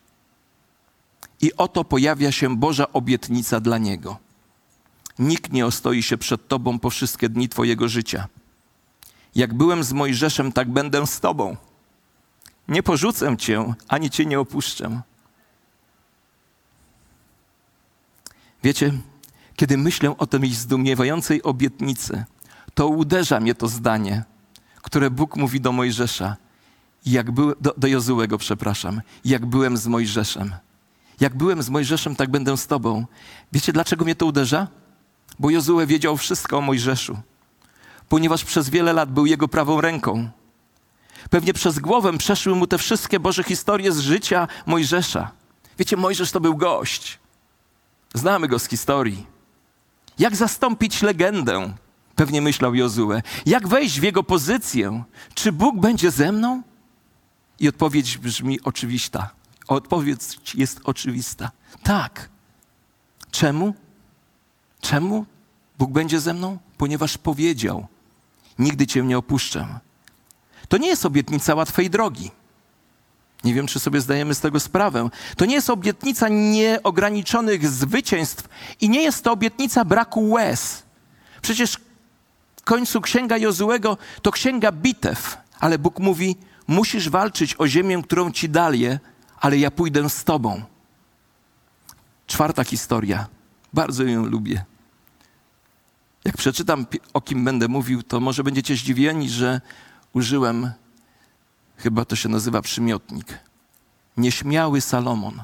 I 1.42 1.54
oto 1.54 1.84
pojawia 1.84 2.32
się 2.32 2.58
Boża 2.58 2.94
obietnica 2.94 3.60
dla 3.60 3.78
niego. 3.78 4.18
Nikt 5.20 5.54
nie 5.54 5.66
ostoi 5.66 6.04
się 6.04 6.18
przed 6.18 6.48
Tobą 6.48 6.80
po 6.80 6.90
wszystkie 6.90 7.30
dni 7.30 7.50
Twojego 7.50 7.88
życia. 7.88 8.28
Jak 9.36 9.54
byłem 9.54 9.84
z 9.84 9.94
Mojżeszem, 9.94 10.52
tak 10.52 10.70
będę 10.72 11.08
z 11.08 11.20
Tobą. 11.20 11.58
Nie 12.70 12.84
porzucę 12.84 13.38
cię, 13.38 13.74
ani 13.88 14.10
cię 14.10 14.26
nie 14.26 14.40
opuszczę. 14.40 15.02
Wiecie, 18.64 18.94
kiedy 19.56 19.78
myślę 19.78 20.18
o 20.18 20.28
tej 20.28 20.54
zdumiewającej 20.54 21.44
obietnicy, 21.44 22.26
to 22.74 22.88
uderza 22.88 23.40
mnie 23.40 23.56
to 23.56 23.68
zdanie, 23.68 24.24
które 24.82 25.10
Bóg 25.10 25.36
mówi 25.36 25.62
do 25.62 25.72
Mojżesza, 25.72 26.38
jak 27.06 27.32
był, 27.32 27.54
do, 27.62 27.74
do 27.78 27.88
Jozułego, 27.88 28.38
przepraszam, 28.38 29.02
jak 29.26 29.46
byłem 29.46 29.78
z 29.78 29.88
Mojżeszem. 29.88 30.56
Jak 31.20 31.38
byłem 31.38 31.64
z 31.64 31.70
Mojżeszem, 31.70 32.16
tak 32.16 32.32
będę 32.32 32.58
z 32.58 32.68
tobą. 32.68 33.06
Wiecie, 33.52 33.74
dlaczego 33.74 34.06
mnie 34.06 34.16
to 34.16 34.26
uderza? 34.26 34.68
Bo 35.40 35.50
Jozue 35.50 35.86
wiedział 35.88 36.18
wszystko 36.18 36.58
o 36.58 36.62
Mojżeszu, 36.62 37.18
ponieważ 38.10 38.44
przez 38.46 38.70
wiele 38.70 38.94
lat 38.94 39.12
był 39.12 39.26
jego 39.26 39.48
prawą 39.48 39.82
ręką. 39.82 40.30
Pewnie 41.30 41.54
przez 41.54 41.80
głowę 41.80 42.18
przeszły 42.18 42.56
mu 42.56 42.68
te 42.68 42.78
wszystkie 42.78 43.20
Boże 43.20 43.44
historie 43.44 43.92
z 43.92 44.00
życia 44.00 44.48
Mojżesza. 44.66 45.32
Wiecie, 45.80 45.98
Mojżesz 45.98 46.32
to 46.32 46.40
był 46.40 46.58
gość. 46.58 47.20
Znamy 48.14 48.48
go 48.48 48.60
z 48.60 48.68
historii. 48.68 49.26
Jak 50.20 50.36
zastąpić 50.36 51.02
legendę? 51.02 51.74
Pewnie 52.16 52.42
myślał 52.42 52.76
Jozue. 52.76 53.22
Jak 53.46 53.68
wejść 53.68 54.00
w 54.00 54.04
jego 54.04 54.24
pozycję? 54.24 55.04
Czy 55.34 55.52
Bóg 55.52 55.80
będzie 55.80 56.12
ze 56.12 56.32
mną? 56.32 56.62
I 57.60 57.70
odpowiedź 57.70 58.18
brzmi 58.18 58.62
oczywista. 58.62 59.30
Odpowiedź 59.68 60.56
jest 60.56 60.80
oczywista. 60.84 61.52
Tak. 61.84 62.30
Czemu? 63.32 63.74
Czemu 64.82 65.26
Bóg 65.80 65.92
będzie 65.92 66.20
ze 66.20 66.34
mną? 66.34 66.58
Ponieważ 66.78 67.18
powiedział: 67.18 67.88
Nigdy 68.60 68.88
cię 68.88 69.04
nie 69.04 69.18
opuszczę. 69.18 69.80
To 70.70 70.78
nie 70.78 70.88
jest 70.88 71.06
obietnica 71.06 71.56
łatwej 71.56 71.90
drogi. 71.90 72.32
Nie 73.44 73.54
wiem, 73.54 73.68
czy 73.68 73.80
sobie 73.80 74.02
zdajemy 74.02 74.36
z 74.36 74.40
tego 74.40 74.60
sprawę. 74.60 75.10
To 75.38 75.46
nie 75.46 75.56
jest 75.56 75.70
obietnica 75.70 76.28
nieograniczonych 76.30 77.68
zwycięstw 77.68 78.50
i 78.82 78.90
nie 78.90 79.02
jest 79.02 79.24
to 79.24 79.32
obietnica 79.32 79.86
braku 79.86 80.30
łez. 80.30 80.84
Przecież 81.42 81.78
w 82.56 82.64
końcu 82.64 83.02
księga 83.02 83.38
Jozułego 83.38 83.98
to 84.22 84.32
księga 84.32 84.72
bitew, 84.72 85.38
ale 85.60 85.80
Bóg 85.80 86.00
mówi: 86.00 86.36
Musisz 86.68 87.10
walczyć 87.10 87.56
o 87.58 87.68
ziemię, 87.68 88.02
którą 88.04 88.32
ci 88.32 88.50
daję, 88.50 89.00
ale 89.40 89.58
ja 89.58 89.72
pójdę 89.72 90.10
z 90.10 90.24
tobą. 90.24 90.62
Czwarta 92.28 92.64
historia. 92.64 93.28
Bardzo 93.74 94.04
ją 94.04 94.26
lubię. 94.26 94.66
Jak 96.26 96.38
przeczytam, 96.38 96.86
o 97.14 97.22
kim 97.22 97.46
będę 97.46 97.68
mówił, 97.68 98.04
to 98.04 98.20
może 98.20 98.44
będziecie 98.44 98.76
zdziwieni, 98.76 99.30
że 99.30 99.62
użyłem, 100.14 100.72
chyba 101.78 102.06
to 102.06 102.16
się 102.16 102.30
nazywa 102.30 102.62
przymiotnik, 102.62 103.40
nieśmiały 104.18 104.82
Salomon. 104.82 105.44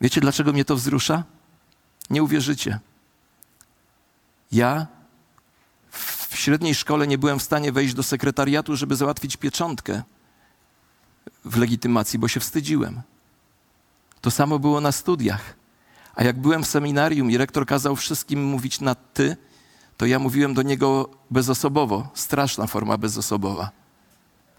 Wiecie, 0.00 0.20
dlaczego 0.20 0.52
mnie 0.52 0.64
to 0.64 0.76
wzrusza? 0.76 1.24
Nie 2.10 2.22
uwierzycie. 2.22 2.80
Ja 4.52 4.86
w 5.90 6.36
średniej 6.36 6.74
szkole 6.74 7.06
nie 7.06 7.18
byłem 7.18 7.38
w 7.38 7.42
stanie 7.42 7.72
wejść 7.72 7.94
do 7.94 8.02
sekretariatu, 8.02 8.76
żeby 8.76 8.96
załatwić 8.96 9.36
pieczątkę 9.36 10.02
w 11.44 11.56
legitymacji, 11.56 12.18
bo 12.18 12.28
się 12.28 12.40
wstydziłem. 12.40 13.02
To 14.20 14.30
samo 14.30 14.58
było 14.58 14.80
na 14.80 14.92
studiach. 14.92 15.56
A 16.14 16.24
jak 16.24 16.38
byłem 16.38 16.62
w 16.62 16.66
seminarium 16.66 17.30
i 17.30 17.36
rektor 17.36 17.66
kazał 17.66 17.96
wszystkim 17.96 18.44
mówić 18.44 18.80
na 18.80 18.94
ty, 18.94 19.36
to 19.96 20.06
ja 20.06 20.18
mówiłem 20.18 20.54
do 20.54 20.62
niego 20.62 21.10
bezosobowo. 21.30 22.08
Straszna 22.14 22.66
forma 22.66 22.98
bezosobowa. 22.98 23.70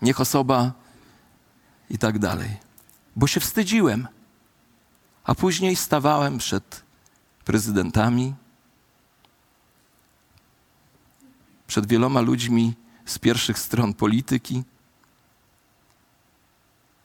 Niech 0.01 0.21
osoba 0.21 0.71
i 1.89 1.97
tak 1.97 2.19
dalej. 2.19 2.57
Bo 3.15 3.27
się 3.27 3.39
wstydziłem. 3.39 4.07
A 5.23 5.35
później 5.35 5.75
stawałem 5.75 6.37
przed 6.37 6.83
prezydentami, 7.45 8.35
przed 11.67 11.87
wieloma 11.87 12.21
ludźmi 12.21 12.73
z 13.05 13.19
pierwszych 13.19 13.59
stron 13.59 13.93
polityki. 13.93 14.63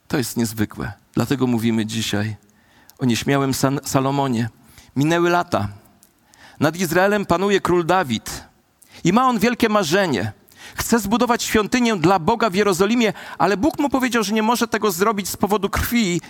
To 0.08 0.18
jest 0.18 0.36
niezwykłe. 0.36 0.92
Dlatego 1.14 1.46
mówimy 1.46 1.86
dzisiaj 1.86 2.36
o 2.98 3.04
nieśmiałym 3.04 3.54
San 3.54 3.80
Salomonie. 3.84 4.48
Minęły 4.96 5.30
lata. 5.30 5.68
Nad 6.62 6.76
Izraelem 6.76 7.26
panuje 7.26 7.60
król 7.60 7.84
Dawid 7.84 8.44
i 9.04 9.12
ma 9.12 9.28
on 9.28 9.38
wielkie 9.38 9.68
marzenie. 9.68 10.32
Chce 10.74 10.98
zbudować 10.98 11.42
świątynię 11.42 11.96
dla 11.96 12.18
Boga 12.18 12.50
w 12.50 12.54
Jerozolimie, 12.54 13.12
ale 13.38 13.56
Bóg 13.56 13.78
mu 13.78 13.88
powiedział, 13.88 14.22
że 14.22 14.32
nie 14.32 14.42
może 14.42 14.68
tego 14.68 14.90
zrobić 14.90 15.28
z 15.28 15.36
powodu 15.36 15.70
krwi, 15.70 16.20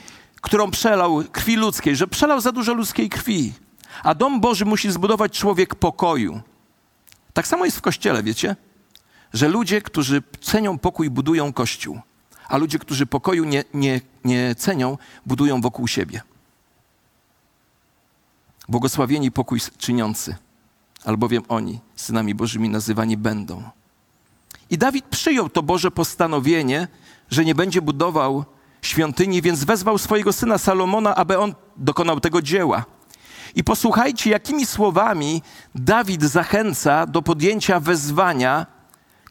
którą 0.40 0.70
przelał, 0.70 1.24
krwi 1.32 1.56
ludzkiej, 1.56 1.96
że 1.96 2.06
przelał 2.06 2.40
za 2.40 2.52
dużo 2.52 2.74
ludzkiej 2.74 3.08
krwi. 3.08 3.52
A 4.02 4.14
dom 4.14 4.40
Boży 4.40 4.64
musi 4.64 4.92
zbudować 4.92 5.38
człowiek 5.38 5.74
pokoju. 5.74 6.40
Tak 7.32 7.46
samo 7.46 7.64
jest 7.64 7.78
w 7.78 7.82
kościele, 7.82 8.22
wiecie? 8.22 8.56
Że 9.32 9.48
ludzie, 9.48 9.82
którzy 9.82 10.22
cenią 10.40 10.78
pokój, 10.78 11.10
budują 11.10 11.52
kościół, 11.52 12.00
a 12.48 12.56
ludzie, 12.56 12.78
którzy 12.78 13.06
pokoju 13.06 13.44
nie, 13.44 13.64
nie, 13.74 14.00
nie 14.24 14.54
cenią, 14.54 14.98
budują 15.26 15.60
wokół 15.60 15.88
siebie. 15.88 16.22
Błogosławieni 18.68 19.30
pokój 19.30 19.60
czyniący, 19.78 20.36
albowiem 21.04 21.42
oni 21.48 21.80
synami 21.96 22.34
Bożymi 22.34 22.68
nazywani 22.68 23.16
będą. 23.16 23.62
I 24.70 24.78
Dawid 24.78 25.04
przyjął 25.04 25.48
to 25.48 25.62
Boże 25.62 25.90
postanowienie, 25.90 26.88
że 27.30 27.44
nie 27.44 27.54
będzie 27.54 27.82
budował 27.82 28.44
świątyni, 28.82 29.42
więc 29.42 29.64
wezwał 29.64 29.98
swojego 29.98 30.32
syna 30.32 30.58
Salomona, 30.58 31.14
aby 31.14 31.38
on 31.38 31.54
dokonał 31.76 32.20
tego 32.20 32.42
dzieła. 32.42 32.84
I 33.54 33.64
posłuchajcie, 33.64 34.30
jakimi 34.30 34.66
słowami 34.66 35.42
Dawid 35.74 36.22
zachęca 36.22 37.06
do 37.06 37.22
podjęcia 37.22 37.80
wezwania, 37.80 38.66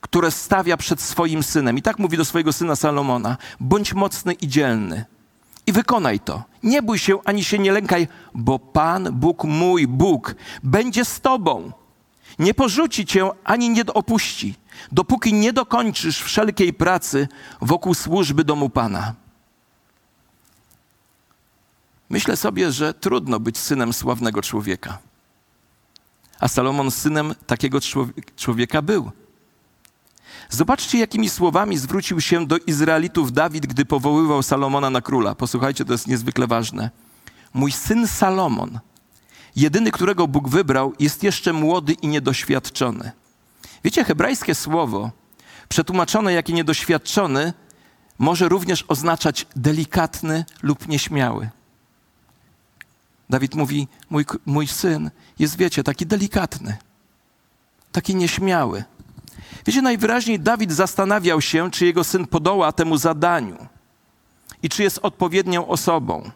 które 0.02 0.32
stawia 0.32 0.78
przed 0.78 1.02
swoim 1.02 1.44
synem. 1.44 1.78
I 1.78 1.82
tak 1.82 2.00
mówi 2.00 2.18
do 2.18 2.26
swojego 2.26 2.54
syna 2.54 2.76
Salomona: 2.76 3.38
bądź 3.60 3.94
mocny 3.94 4.34
i 4.34 4.48
dzielny 4.48 5.06
i 5.68 5.72
wykonaj 5.72 6.20
to. 6.20 6.44
Nie 6.64 6.82
bój 6.82 7.00
się 7.00 7.18
ani 7.26 7.44
się 7.44 7.60
nie 7.60 7.72
lękaj, 7.72 8.08
bo 8.34 8.60
Pan, 8.60 9.10
Bóg 9.12 9.44
mój, 9.44 9.88
Bóg, 9.88 10.36
będzie 10.64 11.06
z 11.06 11.22
tobą. 11.22 11.72
Nie 12.40 12.54
porzuci 12.54 13.06
cię 13.06 13.30
ani 13.44 13.70
nie 13.70 13.86
opuści, 13.86 14.56
dopóki 14.92 15.34
nie 15.34 15.54
dokończysz 15.54 16.22
wszelkiej 16.22 16.74
pracy 16.74 17.28
wokół 17.62 17.94
służby 17.94 18.44
domu 18.44 18.70
Pana. 18.70 19.14
Myślę 22.10 22.38
sobie, 22.38 22.72
że 22.72 22.94
trudno 22.94 23.40
być 23.40 23.58
synem 23.58 23.94
sławnego 23.94 24.42
człowieka. 24.42 24.98
A 26.40 26.48
Salomon 26.48 26.92
synem 26.92 27.36
takiego 27.48 27.80
człowieka 28.36 28.82
był. 28.82 29.12
Zobaczcie, 30.50 31.00
jakimi 31.00 31.30
słowami 31.30 31.78
zwrócił 31.78 32.22
się 32.22 32.48
do 32.48 32.58
Izraelitów 32.58 33.34
Dawid, 33.34 33.66
gdy 33.66 33.86
powoływał 33.86 34.44
Salomona 34.44 34.90
na 34.90 35.02
króla. 35.02 35.36
Posłuchajcie, 35.36 35.86
to 35.86 35.92
jest 35.92 36.08
niezwykle 36.08 36.48
ważne. 36.48 36.90
Mój 37.54 37.72
syn 37.72 38.08
Salomon, 38.08 38.80
jedyny, 39.56 39.92
którego 39.92 40.28
Bóg 40.28 40.50
wybrał, 40.50 40.94
jest 41.00 41.24
jeszcze 41.24 41.54
młody 41.54 41.94
i 41.94 42.08
niedoświadczony. 42.08 43.12
Wiecie, 43.84 44.04
hebrajskie 44.04 44.56
słowo, 44.56 45.12
przetłumaczone 45.70 46.34
jak 46.34 46.50
niedoświadczony, 46.50 47.54
może 48.20 48.50
również 48.50 48.86
oznaczać 48.88 49.48
delikatny 49.56 50.46
lub 50.64 50.88
nieśmiały. 50.88 51.50
Dawid 53.30 53.56
mówi: 53.56 53.88
Mój, 54.10 54.26
mój 54.46 54.68
syn 54.68 55.12
jest, 55.40 55.58
wiecie, 55.58 55.84
taki 55.84 56.06
delikatny, 56.06 56.78
taki 57.92 58.16
nieśmiały. 58.16 58.84
Wiecie, 59.66 59.82
najwyraźniej 59.82 60.40
Dawid 60.40 60.72
zastanawiał 60.72 61.42
się, 61.42 61.72
czy 61.72 61.86
jego 61.86 62.04
syn 62.04 62.28
podoła 62.28 62.72
temu 62.72 62.98
zadaniu 62.98 63.68
i 64.64 64.70
czy 64.70 64.84
jest 64.84 65.00
odpowiednią 65.02 65.68
osobą. 65.68 66.32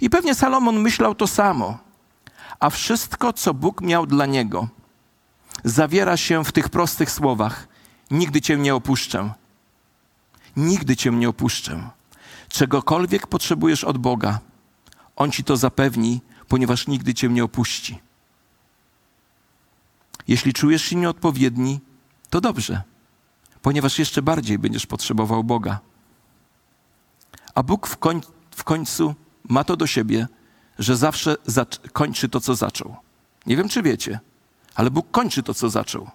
I 0.00 0.10
pewnie 0.10 0.34
Salomon 0.34 0.80
myślał 0.80 1.14
to 1.14 1.26
samo. 1.26 1.78
A 2.60 2.70
wszystko, 2.70 3.32
co 3.32 3.54
Bóg 3.54 3.80
miał 3.80 4.06
dla 4.06 4.26
niego, 4.26 4.68
zawiera 5.64 6.16
się 6.16 6.44
w 6.44 6.52
tych 6.52 6.68
prostych 6.68 7.10
słowach: 7.10 7.68
Nigdy 8.10 8.40
cię 8.40 8.56
nie 8.56 8.74
opuszczę. 8.74 9.32
Nigdy 10.56 10.96
cię 10.96 11.10
nie 11.10 11.28
opuszczę. 11.28 11.90
Czegokolwiek 12.48 13.26
potrzebujesz 13.26 13.84
od 13.84 13.98
Boga, 13.98 14.38
On 15.16 15.30
ci 15.30 15.44
to 15.44 15.56
zapewni, 15.56 16.20
ponieważ 16.48 16.86
nigdy 16.86 17.14
cię 17.14 17.28
nie 17.28 17.44
opuści. 17.44 17.98
Jeśli 20.28 20.52
czujesz 20.52 20.82
się 20.82 20.96
nieodpowiedni, 20.96 21.80
to 22.30 22.40
dobrze, 22.40 22.82
ponieważ 23.62 23.98
jeszcze 23.98 24.22
bardziej 24.22 24.58
będziesz 24.58 24.86
potrzebował 24.86 25.44
Boga. 25.44 25.80
A 27.54 27.62
Bóg 27.62 27.86
w, 27.86 27.96
koń, 27.96 28.20
w 28.50 28.64
końcu 28.64 29.14
ma 29.48 29.64
to 29.64 29.76
do 29.76 29.86
siebie, 29.86 30.26
że 30.78 30.96
zawsze 30.96 31.36
kończy 31.92 32.28
to, 32.28 32.40
co 32.40 32.54
zaczął. 32.54 32.96
Nie 33.46 33.56
wiem, 33.56 33.68
czy 33.68 33.82
wiecie, 33.82 34.20
ale 34.74 34.90
Bóg 34.90 35.10
kończy 35.10 35.42
to, 35.42 35.54
co 35.54 35.70
zaczął. 35.70 36.10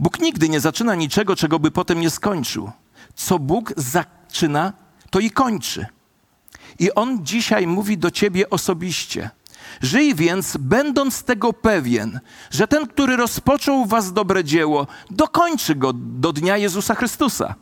Bóg 0.00 0.20
nigdy 0.20 0.48
nie 0.48 0.60
zaczyna 0.60 0.94
niczego, 0.94 1.36
czego 1.36 1.58
by 1.58 1.70
potem 1.70 2.00
nie 2.00 2.10
skończył. 2.10 2.70
Co 3.14 3.38
Bóg 3.38 3.72
zaczyna, 3.76 4.72
to 5.10 5.20
i 5.20 5.30
kończy. 5.30 5.86
I 6.78 6.94
On 6.94 7.26
dzisiaj 7.26 7.66
mówi 7.66 7.98
do 7.98 8.10
ciebie 8.10 8.50
osobiście. 8.50 9.30
Żyj 9.82 10.14
więc, 10.14 10.56
będąc 10.56 11.22
tego 11.22 11.52
pewien, 11.52 12.20
że 12.50 12.68
ten, 12.68 12.86
który 12.86 13.16
rozpoczął 13.16 13.84
w 13.84 13.88
was 13.88 14.12
dobre 14.12 14.44
dzieło, 14.44 14.86
dokończy 15.10 15.74
go 15.74 15.92
do 15.92 16.32
dnia 16.32 16.56
Jezusa 16.56 16.94
Chrystusa. 16.94 17.54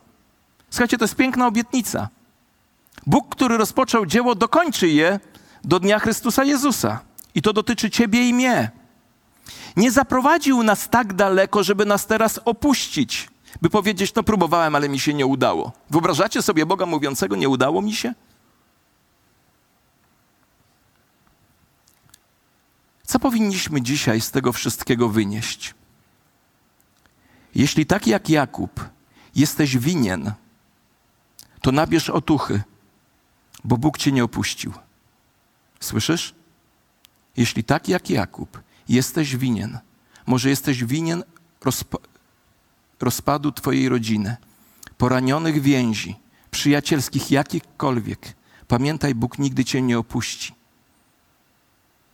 Słuchajcie, 0.71 0.99
to 0.99 1.05
jest 1.05 1.17
piękna 1.17 1.47
obietnica. 1.47 2.09
Bóg, 3.07 3.29
który 3.29 3.57
rozpoczął 3.57 4.07
dzieło, 4.07 4.35
dokończy 4.35 4.89
je 4.89 5.21
do 5.65 5.81
dnia 5.81 5.99
Chrystusa 5.99 6.45
Jezusa. 6.45 7.01
I 7.35 7.43
to 7.43 7.53
dotyczy 7.53 7.91
ciebie 7.91 8.29
i 8.29 8.35
mnie. 8.35 8.71
Nie 9.77 9.91
zaprowadził 9.91 10.63
nas 10.63 10.89
tak 10.89 11.13
daleko, 11.13 11.63
żeby 11.63 11.87
nas 11.87 12.07
teraz 12.07 12.41
opuścić, 12.45 13.29
by 13.63 13.71
powiedzieć: 13.71 14.15
No, 14.15 14.23
próbowałem, 14.23 14.75
ale 14.75 14.89
mi 14.89 14.99
się 14.99 15.15
nie 15.15 15.27
udało. 15.27 15.73
Wyobrażacie 15.91 16.43
sobie 16.43 16.67
Boga 16.67 16.87
mówiącego: 16.87 17.37
Nie 17.37 17.49
udało 17.49 17.83
mi 17.83 17.93
się? 17.93 18.15
Powinniśmy 23.23 23.83
dzisiaj 23.83 24.21
z 24.21 24.31
tego 24.31 24.53
wszystkiego 24.53 25.09
wynieść? 25.09 25.75
Jeśli 27.55 27.87
tak 27.87 28.07
jak 28.07 28.29
Jakub 28.29 28.89
jesteś 29.35 29.79
winien, 29.79 30.33
to 31.61 31.73
nabierz 31.73 32.11
otuchy, 32.11 32.63
bo 33.65 33.77
Bóg 33.77 33.99
cię 33.99 34.13
nie 34.13 34.25
opuścił. 34.25 34.73
Słyszysz? 35.81 36.35
Jeśli 37.37 37.65
tak 37.65 37.89
jak 37.89 38.11
Jakub 38.11 38.61
jesteś 38.89 39.37
winien, 39.37 39.79
może 40.27 40.49
jesteś 40.49 40.85
winien 40.85 41.25
rozpa 41.65 41.99
rozpadu 43.01 43.53
Twojej 43.53 43.89
rodziny, 43.89 44.37
poranionych 44.99 45.63
więzi, 45.63 46.17
przyjacielskich, 46.51 47.31
jakichkolwiek, 47.31 48.35
pamiętaj, 48.69 49.15
Bóg 49.15 49.39
nigdy 49.39 49.65
Cię 49.65 49.83
nie 49.83 49.99
opuści. 49.99 50.62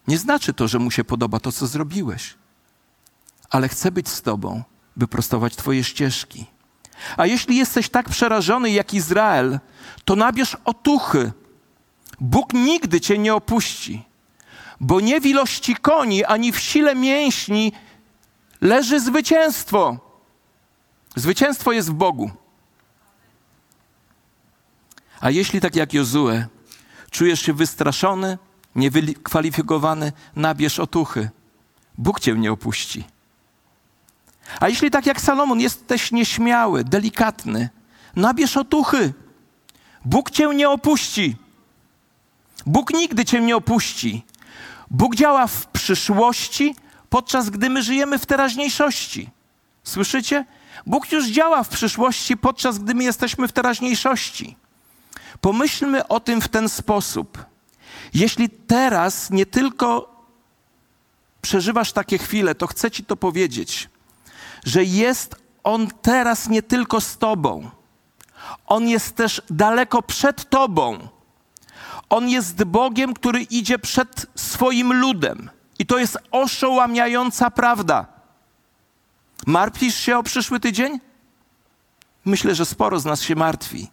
Nie 0.08 0.18
znaczy 0.18 0.52
to, 0.52 0.68
że 0.68 0.78
Mu 0.78 0.90
się 0.90 1.04
podoba 1.04 1.40
to, 1.40 1.52
co 1.52 1.66
zrobiłeś, 1.66 2.34
ale 3.50 3.68
chce 3.68 3.92
być 3.92 4.08
z 4.08 4.22
Tobą, 4.22 4.62
by 4.96 5.08
prostować 5.08 5.56
Twoje 5.56 5.84
ścieżki. 5.84 6.46
A 7.16 7.26
jeśli 7.26 7.56
jesteś 7.56 7.88
tak 7.88 8.08
przerażony 8.08 8.70
jak 8.70 8.94
Izrael, 8.94 9.60
to 10.04 10.16
nabierz 10.16 10.56
otuchy. 10.64 11.32
Bóg 12.20 12.52
nigdy 12.52 13.00
Cię 13.00 13.18
nie 13.18 13.34
opuści 13.34 14.08
bo 14.80 15.00
nie 15.00 15.20
w 15.20 15.26
ilości 15.26 15.76
koni, 15.76 16.24
ani 16.24 16.52
w 16.52 16.60
sile 16.60 16.94
mięśni 16.94 17.72
leży 18.60 19.00
zwycięstwo. 19.00 19.98
Zwycięstwo 21.16 21.72
jest 21.72 21.90
w 21.90 21.94
Bogu. 21.94 22.30
A 25.20 25.30
jeśli 25.30 25.60
tak 25.60 25.76
jak 25.76 25.94
Jozue, 25.94 26.46
czujesz 27.10 27.40
się 27.40 27.52
wystraszony, 27.52 28.38
niewykwalifikowany, 28.78 30.12
nabierz 30.36 30.78
otuchy. 30.78 31.30
Bóg 31.98 32.20
cię 32.20 32.34
nie 32.34 32.52
opuści. 32.52 33.04
A 34.60 34.68
jeśli 34.68 34.90
tak 34.90 35.06
jak 35.06 35.20
Salomon 35.20 35.60
jesteś 35.60 36.12
nieśmiały, 36.12 36.84
delikatny, 36.84 37.68
nabierz 38.16 38.56
otuchy. 38.56 39.14
Bóg 40.04 40.30
cię 40.30 40.48
nie 40.54 40.70
opuści. 40.70 41.36
Bóg 42.66 42.92
nigdy 42.92 43.24
cię 43.24 43.40
nie 43.40 43.56
opuści. 43.56 44.24
Bóg 44.90 45.14
działa 45.14 45.46
w 45.46 45.66
przyszłości, 45.66 46.74
podczas 47.10 47.50
gdy 47.50 47.70
my 47.70 47.82
żyjemy 47.82 48.18
w 48.18 48.26
teraźniejszości. 48.26 49.30
Słyszycie? 49.84 50.44
Bóg 50.86 51.12
już 51.12 51.26
działa 51.26 51.62
w 51.64 51.68
przyszłości, 51.68 52.36
podczas 52.36 52.78
gdy 52.78 52.94
my 52.94 53.04
jesteśmy 53.04 53.48
w 53.48 53.52
teraźniejszości. 53.52 54.56
Pomyślmy 55.40 56.08
o 56.08 56.20
tym 56.20 56.40
w 56.40 56.48
ten 56.48 56.68
sposób. 56.68 57.47
Jeśli 58.14 58.48
teraz 58.50 59.30
nie 59.30 59.46
tylko 59.46 60.18
przeżywasz 61.42 61.92
takie 61.92 62.18
chwile, 62.18 62.54
to 62.54 62.66
chcę 62.66 62.90
Ci 62.90 63.04
to 63.04 63.16
powiedzieć, 63.16 63.88
że 64.64 64.84
jest 64.84 65.36
On 65.64 65.88
teraz 66.02 66.48
nie 66.48 66.62
tylko 66.62 67.00
z 67.00 67.18
Tobą, 67.18 67.70
On 68.66 68.88
jest 68.88 69.16
też 69.16 69.42
daleko 69.50 70.02
przed 70.02 70.50
Tobą. 70.50 71.08
On 72.08 72.28
jest 72.28 72.64
Bogiem, 72.64 73.14
który 73.14 73.42
idzie 73.42 73.78
przed 73.78 74.26
swoim 74.34 74.92
ludem. 74.92 75.50
I 75.78 75.86
to 75.86 75.98
jest 75.98 76.18
oszołamiająca 76.30 77.50
prawda. 77.50 78.06
Martwisz 79.46 79.94
się 79.94 80.18
o 80.18 80.22
przyszły 80.22 80.60
tydzień? 80.60 81.00
Myślę, 82.24 82.54
że 82.54 82.66
sporo 82.66 83.00
z 83.00 83.04
nas 83.04 83.22
się 83.22 83.36
martwi. 83.36 83.90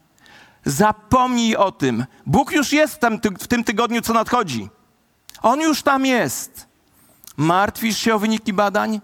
Zapomnij 0.65 1.55
o 1.55 1.71
tym. 1.71 2.05
Bóg 2.25 2.51
już 2.51 2.73
jest 2.73 2.99
tam 2.99 3.19
w 3.39 3.47
tym 3.47 3.63
tygodniu, 3.63 4.01
co 4.01 4.13
nadchodzi. 4.13 4.69
On 5.41 5.61
już 5.61 5.81
tam 5.81 6.05
jest. 6.05 6.67
Martwisz 7.37 7.97
się 7.97 8.15
o 8.15 8.19
wyniki 8.19 8.53
badań? 8.53 9.01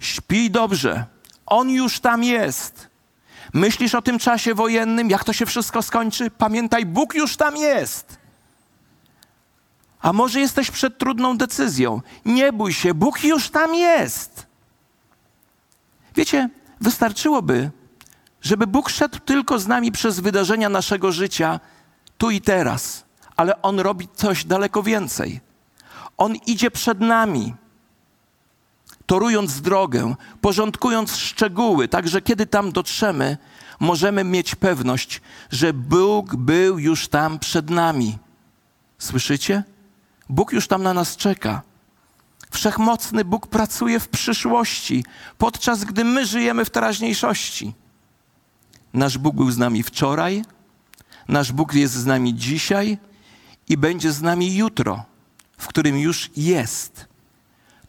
Śpij 0.00 0.50
dobrze. 0.50 1.04
On 1.46 1.70
już 1.70 2.00
tam 2.00 2.24
jest. 2.24 2.88
Myślisz 3.52 3.94
o 3.94 4.02
tym 4.02 4.18
czasie 4.18 4.54
wojennym, 4.54 5.10
jak 5.10 5.24
to 5.24 5.32
się 5.32 5.46
wszystko 5.46 5.82
skończy? 5.82 6.30
Pamiętaj, 6.30 6.86
Bóg 6.86 7.14
już 7.14 7.36
tam 7.36 7.56
jest. 7.56 8.18
A 10.00 10.12
może 10.12 10.40
jesteś 10.40 10.70
przed 10.70 10.98
trudną 10.98 11.36
decyzją? 11.38 12.00
Nie 12.24 12.52
bój 12.52 12.72
się, 12.72 12.94
Bóg 12.94 13.24
już 13.24 13.50
tam 13.50 13.74
jest. 13.74 14.46
Wiecie, 16.14 16.48
wystarczyłoby, 16.80 17.70
żeby 18.46 18.66
Bóg 18.66 18.90
szedł 18.90 19.18
tylko 19.18 19.58
z 19.58 19.66
nami 19.66 19.92
przez 19.92 20.20
wydarzenia 20.20 20.68
naszego 20.68 21.12
życia 21.12 21.60
tu 22.18 22.30
i 22.30 22.40
teraz, 22.40 23.04
ale 23.36 23.62
On 23.62 23.80
robi 23.80 24.08
coś 24.14 24.44
daleko 24.44 24.82
więcej. 24.82 25.40
On 26.16 26.34
idzie 26.34 26.70
przed 26.70 27.00
nami 27.00 27.54
torując 29.06 29.60
drogę, 29.60 30.14
porządkując 30.40 31.16
szczegóły, 31.16 31.88
tak 31.88 32.08
że 32.08 32.22
kiedy 32.22 32.46
tam 32.46 32.72
dotrzemy, 32.72 33.36
możemy 33.80 34.24
mieć 34.24 34.54
pewność, 34.54 35.20
że 35.50 35.72
Bóg 35.72 36.36
był 36.36 36.78
już 36.78 37.08
tam 37.08 37.38
przed 37.38 37.70
nami. 37.70 38.18
Słyszycie? 38.98 39.62
Bóg 40.28 40.52
już 40.52 40.68
tam 40.68 40.82
na 40.82 40.94
nas 40.94 41.16
czeka. 41.16 41.62
Wszechmocny 42.50 43.24
Bóg 43.24 43.46
pracuje 43.46 44.00
w 44.00 44.08
przyszłości, 44.08 45.04
podczas 45.38 45.84
gdy 45.84 46.04
my 46.04 46.26
żyjemy 46.26 46.64
w 46.64 46.70
teraźniejszości. 46.70 47.74
Nasz 48.96 49.18
Bóg 49.18 49.36
był 49.36 49.50
z 49.50 49.58
nami 49.58 49.82
wczoraj, 49.82 50.44
nasz 51.28 51.52
Bóg 51.52 51.74
jest 51.74 51.94
z 51.94 52.06
nami 52.06 52.34
dzisiaj 52.34 52.98
i 53.68 53.76
będzie 53.76 54.12
z 54.12 54.22
nami 54.22 54.54
jutro, 54.54 55.04
w 55.58 55.66
którym 55.66 55.98
już 55.98 56.30
jest. 56.36 57.06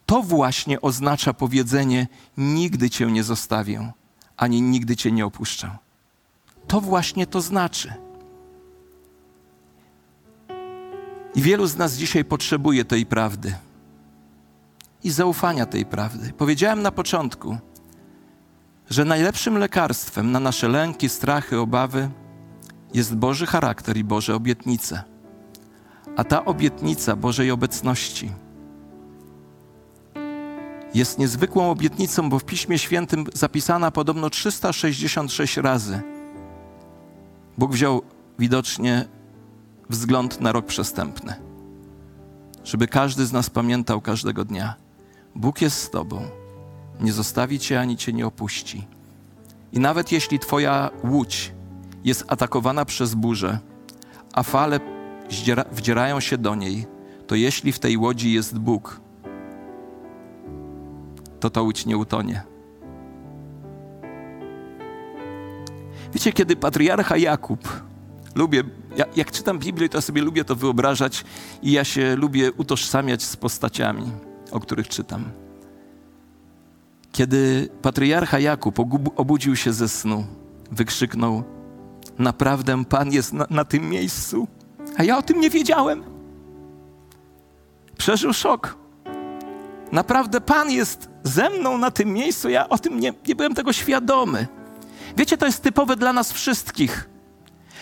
To 0.06 0.22
właśnie 0.22 0.82
oznacza 0.82 1.34
powiedzenie: 1.34 2.08
Nigdy 2.38 2.89
cię 2.89 3.06
nie 3.06 3.24
zostawię, 3.24 3.91
ani 4.38 4.62
nigdy 4.62 4.96
cię 4.96 5.12
nie 5.12 5.26
opuszczę. 5.26 5.78
To 6.67 6.82
właśnie 6.82 7.28
to 7.28 7.41
znaczy. 7.41 7.93
I 11.36 11.41
wielu 11.41 11.67
z 11.67 11.78
nas 11.78 11.93
dzisiaj 11.93 12.26
potrzebuje 12.26 12.86
tej 12.86 13.06
prawdy 13.06 13.56
i 15.04 15.10
zaufania 15.10 15.65
tej 15.65 15.86
prawdy. 15.86 16.34
Powiedziałem 16.38 16.82
na 16.82 16.91
początku, 16.91 17.58
że 18.89 19.06
najlepszym 19.06 19.58
lekarstwem 19.58 20.32
na 20.32 20.39
nasze 20.39 20.67
lęki, 20.67 21.10
strachy, 21.10 21.60
obawy 21.60 22.10
jest 22.93 23.15
Boży 23.15 23.45
charakter 23.45 23.97
i 23.97 24.04
Boże 24.04 24.36
obietnice. 24.36 25.04
A 26.15 26.23
ta 26.23 26.45
obietnica 26.45 27.15
Bożej 27.15 27.52
obecności 27.52 28.32
jest 30.93 31.19
niezwykłą 31.19 31.71
obietnicą, 31.71 32.30
bo 32.30 32.39
w 32.39 32.45
Piśmie 32.45 32.80
Świętym 32.80 33.26
zapisana 33.34 33.91
podobno 33.91 34.30
366 34.30 35.58
razy. 35.58 36.02
Bóg 37.58 37.71
wziął 37.71 38.02
widocznie 38.39 39.06
wzgląd 39.89 40.41
na 40.41 40.52
rok 40.52 40.65
przestępny, 40.65 41.34
żeby 42.63 42.88
każdy 42.88 43.26
z 43.26 43.32
nas 43.32 43.50
pamiętał 43.50 44.02
każdego 44.02 44.45
dnia: 44.45 44.76
Bóg 45.36 45.62
jest 45.62 45.82
z 45.82 45.89
Tobą, 45.89 46.21
nie 47.01 47.13
zostawi 47.13 47.60
Cię 47.60 47.79
ani 47.79 47.97
Cię 47.97 48.13
nie 48.13 48.27
opuści. 48.27 48.88
I 49.73 49.79
nawet 49.79 50.12
jeśli 50.12 50.39
Twoja 50.39 50.89
łódź 51.03 51.51
jest 52.03 52.23
atakowana 52.27 52.86
przez 52.86 53.15
burzę, 53.15 53.60
a 54.33 54.43
fale 54.43 54.79
wdzierają 55.71 56.19
się 56.19 56.38
do 56.38 56.55
niej, 56.55 56.86
to 57.27 57.36
jeśli 57.36 57.71
w 57.71 57.79
tej 57.79 57.97
łodzi 57.97 58.33
jest 58.33 58.60
Bóg, 58.60 59.01
to 61.39 61.49
ta 61.49 61.62
łódź 61.62 61.86
nie 61.86 61.97
utonie. 61.97 62.43
Wiecie, 66.13 66.33
kiedy 66.33 66.55
patriarcha 66.55 67.17
Jakub, 67.17 67.81
lubię, 68.36 68.63
jak 69.15 69.31
czytam 69.31 69.60
Biblię, 69.60 69.89
to 69.89 70.01
sobie 70.01 70.21
lubię 70.21 70.45
to 70.45 70.55
wyobrażać 70.55 71.23
i 71.62 71.71
ja 71.71 71.83
się 71.83 72.15
lubię 72.15 72.51
utożsamiać 72.51 73.23
z 73.23 73.36
postaciami, 73.36 74.12
o 74.51 74.60
których 74.60 74.88
czytam. 74.88 75.46
Kiedy 77.12 77.70
patriarcha 77.82 78.39
Jakub 78.39 78.80
obudził 79.15 79.56
się 79.56 79.74
ze 79.74 79.89
snu, 79.89 80.26
wykrzyknął: 80.72 81.43
Naprawdę 82.20 82.86
Pan 82.86 83.12
jest 83.12 83.34
na, 83.34 83.48
na 83.50 83.65
tym 83.65 83.89
miejscu, 83.89 84.48
a 84.98 85.04
ja 85.04 85.17
o 85.17 85.22
tym 85.22 85.41
nie 85.41 85.50
wiedziałem. 85.50 86.04
Przeżył 87.98 88.34
szok. 88.34 88.78
Naprawdę 89.91 90.41
Pan 90.41 90.72
jest 90.72 91.10
ze 91.24 91.50
mną 91.50 91.78
na 91.78 91.91
tym 91.91 92.13
miejscu, 92.13 92.50
ja 92.50 92.70
o 92.70 92.78
tym 92.78 93.00
nie, 93.00 93.13
nie 93.28 93.36
byłem 93.36 93.54
tego 93.54 93.74
świadomy. 93.74 94.48
Wiecie, 95.17 95.38
to 95.38 95.46
jest 95.46 95.63
typowe 95.63 95.96
dla 95.96 96.13
nas 96.13 96.32
wszystkich. 96.32 97.10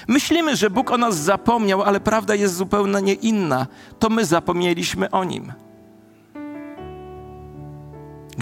Myślimy, 0.08 0.56
że 0.56 0.70
Bóg 0.70 0.92
o 0.92 0.98
nas 0.98 1.18
zapomniał, 1.18 1.84
ale 1.84 2.00
prawda 2.00 2.36
jest 2.36 2.56
zupełnie 2.56 3.14
inna. 3.14 3.68
To 4.00 4.10
my 4.10 4.26
zapomnieliśmy 4.26 5.12
o 5.12 5.24
Nim. 5.24 5.54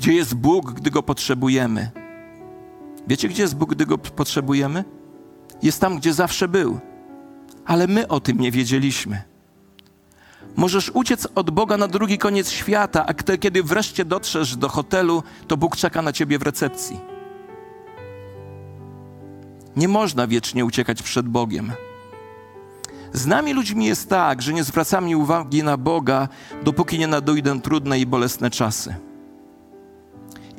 Gdzie 0.04 0.13
jest 0.13 0.36
Bóg, 0.36 0.72
gdy 0.72 0.92
Go 0.92 1.04
potrzebujemy? 1.04 1.92
Wiecie, 3.08 3.30
gdzie 3.30 3.42
jest 3.44 3.56
Bóg, 3.56 3.72
gdy 3.72 3.86
Go 3.86 3.98
potrzebujemy? 3.98 4.84
Jest 5.62 5.82
tam, 5.82 5.98
gdzie 5.98 6.13
zawsze 6.13 6.48
był. 6.48 6.80
Ale 7.66 7.88
my 7.88 8.08
o 8.08 8.20
tym 8.20 8.39
nie 8.39 8.52
wiedzieliśmy. 8.52 9.22
Możesz 10.56 10.89
uciec 10.89 11.28
od 11.36 11.52
Boga 11.52 11.78
na 11.78 11.88
drugi 11.88 12.18
koniec 12.18 12.52
świata, 12.52 13.06
a 13.06 13.13
kiedy 13.13 13.63
wreszcie 13.63 14.06
dotrzesz 14.06 14.56
do 14.56 14.70
hotelu, 14.70 15.24
to 15.48 15.58
Bóg 15.58 15.76
czeka 15.78 16.02
na 16.02 16.13
ciebie 16.13 16.39
w 16.39 16.42
recepcji. 16.42 17.00
Nie 19.76 19.88
można 19.88 20.28
wiecznie 20.28 20.66
uciekać 20.66 21.04
przed 21.04 21.28
Bogiem. 21.28 21.72
Z 23.13 23.26
nami 23.26 23.54
ludźmi 23.54 23.86
jest 23.86 24.10
tak, 24.10 24.42
że 24.42 24.54
nie 24.54 24.63
zwracamy 24.63 25.18
uwagi 25.18 25.63
na 25.63 25.78
Boga, 25.78 26.28
dopóki 26.63 27.00
nie 27.00 27.08
nadejdą 27.08 27.62
trudne 27.62 28.00
i 28.00 28.06
bolesne 28.06 28.50
czasy. 28.50 28.96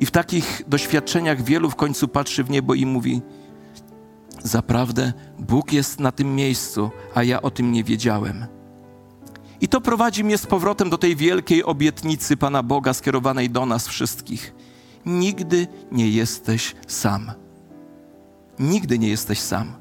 I 0.05 0.07
w 0.07 0.11
takich 0.11 0.61
doświadczeniach 0.67 1.41
wielu 1.41 1.69
w 1.69 1.75
końcu 1.75 2.07
patrzy 2.07 2.43
w 2.43 2.49
niebo 2.49 2.73
i 2.73 2.85
mówi: 2.85 3.21
Zaprawdę 4.43 5.13
Bóg 5.39 5.73
jest 5.73 5.99
na 5.99 6.11
tym 6.11 6.35
miejscu, 6.35 6.91
a 7.15 7.23
ja 7.23 7.41
o 7.41 7.51
tym 7.51 7.71
nie 7.71 7.83
wiedziałem. 7.83 8.45
I 9.61 9.67
to 9.67 9.81
prowadzi 9.81 10.23
mnie 10.23 10.37
z 10.37 10.45
powrotem 10.45 10.89
do 10.89 10.97
tej 10.97 11.15
wielkiej 11.15 11.63
obietnicy 11.63 12.37
Pana 12.37 12.63
Boga 12.63 12.93
skierowanej 12.93 13.49
do 13.49 13.65
nas 13.65 13.87
wszystkich. 13.87 14.55
Nigdy 15.05 15.67
nie 15.91 16.09
jesteś 16.09 16.75
sam. 16.87 17.31
Nigdy 18.59 18.99
nie 18.99 19.09
jesteś 19.09 19.39
sam. 19.39 19.73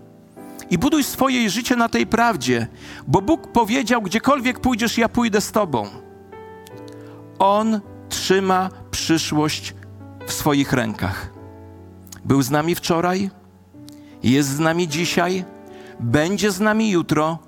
I 0.70 0.78
buduj 0.78 1.04
swoje 1.04 1.50
życie 1.50 1.76
na 1.76 1.88
tej 1.88 2.06
prawdzie, 2.06 2.66
bo 3.06 3.22
Bóg 3.22 3.52
powiedział: 3.52 4.02
Gdziekolwiek 4.02 4.60
pójdziesz, 4.60 4.98
ja 4.98 5.08
pójdę 5.08 5.40
z 5.40 5.52
Tobą. 5.52 5.86
On 7.38 7.80
trzyma 8.08 8.70
przyszłość 8.90 9.74
w 10.26 10.32
swoich 10.32 10.72
rękach. 10.72 11.30
Był 12.24 12.42
z 12.42 12.50
nami 12.50 12.74
wczoraj, 12.74 13.30
jest 14.22 14.48
z 14.48 14.58
nami 14.58 14.88
dzisiaj, 14.88 15.44
będzie 16.00 16.50
z 16.50 16.60
nami 16.60 16.90
jutro. 16.90 17.38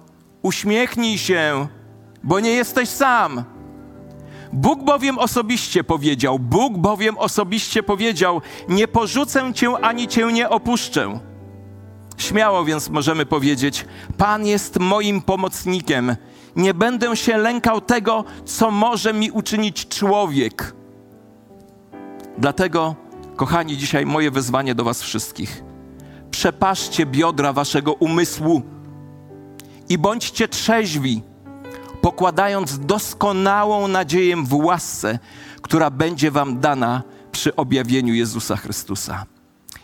Uśmiechnij 0.43 1.19
się, 1.19 1.67
bo 2.25 2.41
nie 2.41 2.51
jesteś 2.51 2.89
sam. 2.89 3.45
Bóg 4.53 4.85
bowiem 4.85 5.19
osobiście 5.19 5.85
powiedział, 5.85 6.39
Bóg 6.39 6.79
bowiem 6.79 7.19
osobiście 7.19 7.83
powiedział: 7.83 8.41
Nie 8.69 8.89
porzucę 8.89 9.55
cię 9.55 9.73
ani 9.83 10.09
cię 10.09 10.33
nie 10.33 10.49
opuszczę. 10.49 11.21
Śmiało 12.17 12.65
więc 12.65 12.89
możemy 12.89 13.27
powiedzieć: 13.27 13.85
Pan 14.19 14.47
jest 14.47 14.79
moim 14.79 15.23
pomocnikiem. 15.23 16.17
Nie 16.57 16.75
będę 16.75 17.17
się 17.17 17.37
lękał 17.37 17.81
tego, 17.81 18.25
co 18.45 18.71
może 18.71 19.13
mi 19.13 19.31
uczynić 19.31 19.89
człowiek. 19.89 20.75
Dlatego, 22.39 22.95
kochani, 23.37 23.77
dzisiaj 23.77 24.07
moje 24.07 24.31
wezwanie 24.31 24.75
do 24.75 24.85
Was 24.85 25.03
wszystkich. 25.03 25.63
Przepaszcie 26.31 27.07
biodra 27.07 27.53
Waszego 27.53 27.93
umysłu 27.93 28.63
i 29.89 29.99
bądźcie 29.99 30.49
trzeźwi 30.49 31.23
pokładając 32.01 32.79
doskonałą 32.79 33.89
nadzieję 33.89 34.37
w 34.37 34.55
łasce, 34.55 35.19
która 35.63 35.91
będzie 35.91 36.31
Wam 36.31 36.61
dana 36.61 37.03
przy 37.33 37.57
objawieniu 37.57 38.15
Jezusa 38.15 38.57
Chrystusa. 38.57 39.27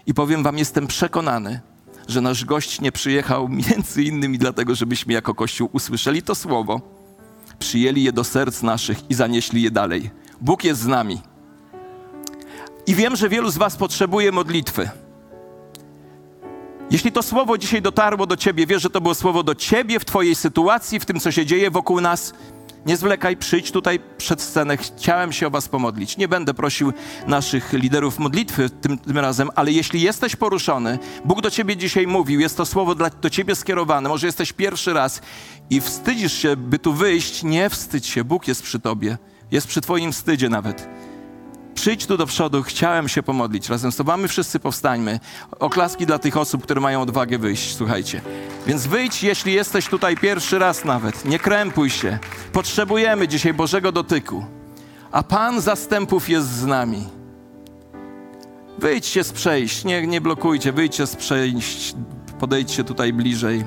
I 0.07 0.15
powiem 0.15 0.43
Wam, 0.43 0.59
jestem 0.59 0.87
przekonany, 0.87 1.61
że 2.09 2.21
nasz 2.21 2.45
gość 2.45 2.81
nie 2.81 2.93
przyjechał 2.93 3.49
między 3.69 4.03
innymi 4.03 4.39
dlatego, 4.39 4.75
żebyśmy 4.75 5.13
jako 5.13 5.35
Kościół 5.35 5.69
usłyszeli 5.73 6.23
to 6.23 6.35
słowo, 6.35 6.81
przyjęli 7.59 8.03
je 8.03 8.13
do 8.13 8.25
serc 8.25 8.63
naszych 8.63 9.11
i 9.11 9.15
zanieśli 9.15 9.63
je 9.63 9.71
dalej. 9.71 10.11
Bóg 10.41 10.65
jest 10.65 10.81
z 10.81 10.87
nami. 10.87 11.32
I 12.87 12.95
wiem, 12.95 13.17
że 13.17 13.29
wielu 13.29 13.51
z 13.51 13.59
Was 13.59 13.77
potrzebuje 13.77 14.33
modlitwy. 14.33 14.91
Jeśli 16.91 17.13
to 17.13 17.23
słowo 17.23 17.59
dzisiaj 17.59 17.83
dotarło 17.83 18.27
do 18.27 18.37
ciebie, 18.37 18.67
wiesz, 18.67 18.83
że 18.83 18.91
to 18.91 19.01
było 19.01 19.15
słowo 19.15 19.43
do 19.43 19.55
ciebie 19.55 20.01
w 20.01 20.05
twojej 20.05 20.35
sytuacji, 20.35 21.01
w 21.01 21.05
tym, 21.05 21.21
co 21.21 21.33
się 21.33 21.47
dzieje 21.47 21.71
wokół 21.71 22.01
nas, 22.01 22.35
nie 22.87 22.97
zwlekaj, 22.97 23.37
przyjdź 23.37 23.73
tutaj 23.73 24.01
przed 24.19 24.43
scenę. 24.43 24.77
Chciałem 24.77 25.33
się 25.33 25.47
o 25.47 25.51
Was 25.51 25.69
pomodlić. 25.69 26.17
Nie 26.17 26.29
będę 26.29 26.55
prosił 26.55 26.93
naszych 27.27 27.73
liderów 27.73 28.19
modlitwy 28.19 28.71
tym, 28.71 28.99
tym, 28.99 29.19
razem, 29.19 29.51
ale 29.55 29.73
jeśli 29.73 30.01
jesteś 30.01 30.37
poruszony, 30.37 30.99
Bóg 31.25 31.41
do 31.41 31.51
Ciebie 31.51 31.77
dzisiaj 31.77 32.07
mówił, 32.07 32.41
jest 32.41 32.57
to 32.57 32.67
słowo 32.67 32.95
dla, 32.95 33.11
do 33.11 33.31
Ciebie 33.31 33.55
skierowane, 33.55 34.09
może 34.09 34.27
jesteś 34.27 34.53
pierwszy 34.53 34.93
raz 34.93 35.21
i 35.71 35.81
wstydzisz 35.81 36.33
się, 36.33 36.57
by 36.57 36.79
tu 36.79 36.93
wyjść, 36.93 37.43
nie 37.43 37.71
wstydź 37.71 38.07
się, 38.07 38.25
Bóg 38.25 38.49
jest 38.49 38.63
przy 38.63 38.81
Tobie, 38.81 39.19
jest 39.51 39.67
przy 39.67 39.81
Twoim 39.81 40.13
wstydzie 40.13 40.49
nawet. 40.49 40.89
Przyjdź 41.75 42.07
tu 42.07 42.17
do 42.17 42.27
przodu, 42.27 42.63
chciałem 42.63 43.09
się 43.09 43.23
pomodlić 43.23 43.69
razem 43.69 43.93
z 43.93 43.97
Tobą. 43.97 44.17
My 44.17 44.29
wszyscy 44.29 44.61
powstańmy. 44.61 45.21
Oklaski 45.59 46.07
dla 46.07 46.19
tych 46.19 46.37
osób, 46.37 46.63
które 46.63 46.81
mają 46.81 47.03
odwagę 47.03 47.39
wyjść, 47.39 47.77
słuchajcie. 47.77 48.21
Więc 48.67 48.87
wyjdź, 48.87 49.23
jeśli 49.23 49.53
jesteś 49.53 49.87
tutaj 49.89 50.17
pierwszy 50.17 50.59
raz 50.59 50.85
nawet. 50.85 51.25
Nie 51.25 51.39
krępuj 51.39 51.91
się. 51.91 52.19
Potrzebujemy 52.53 53.29
dzisiaj 53.29 53.55
Bożego 53.55 53.93
dotyku. 53.93 54.45
A 55.13 55.23
Pan 55.23 55.61
zastępów 55.61 56.29
jest 56.29 56.49
z 56.49 56.65
nami. 56.65 57.09
Wyjdźcie 58.79 59.25
z 59.25 59.33
przejść, 59.33 59.85
nie, 59.85 60.07
nie 60.07 60.21
blokujcie, 60.21 60.73
wyjdźcie 60.73 61.07
z 61.07 61.17
przejść, 61.17 61.95
podejdźcie 62.41 62.85
tutaj 62.85 63.13
bliżej. 63.13 63.65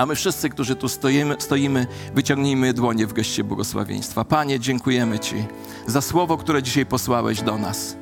A 0.00 0.06
my 0.06 0.14
wszyscy, 0.14 0.48
którzy 0.50 0.76
tu 0.76 0.88
stoimy, 0.88 1.36
stoimy, 1.38 1.86
wyciągnijmy 2.14 2.72
dłonie 2.72 3.06
w 3.06 3.12
geście 3.12 3.44
błogosławieństwa. 3.44 4.24
Panie, 4.24 4.60
dziękujemy 4.60 5.18
Ci 5.18 5.44
za 5.86 6.00
słowo, 6.00 6.36
które 6.36 6.62
dzisiaj 6.62 6.86
posłałeś 6.86 7.42
do 7.42 7.58
nas. 7.58 7.96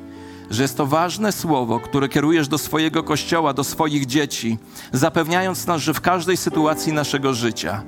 Że 0.49 0.61
jest 0.61 0.77
to 0.77 0.85
ważne 0.85 1.31
słowo, 1.31 1.79
które 1.79 2.09
kierujesz 2.09 2.47
do 2.47 2.57
swojego 2.57 3.03
kościoła, 3.03 3.53
do 3.53 3.63
swoich 3.63 4.05
dzieci, 4.05 4.57
zapewniając 4.93 5.67
nas, 5.67 5.81
że 5.81 5.93
w 5.93 6.01
każdej 6.01 6.37
sytuacji 6.37 6.93
naszego 6.93 7.33
życia, 7.33 7.83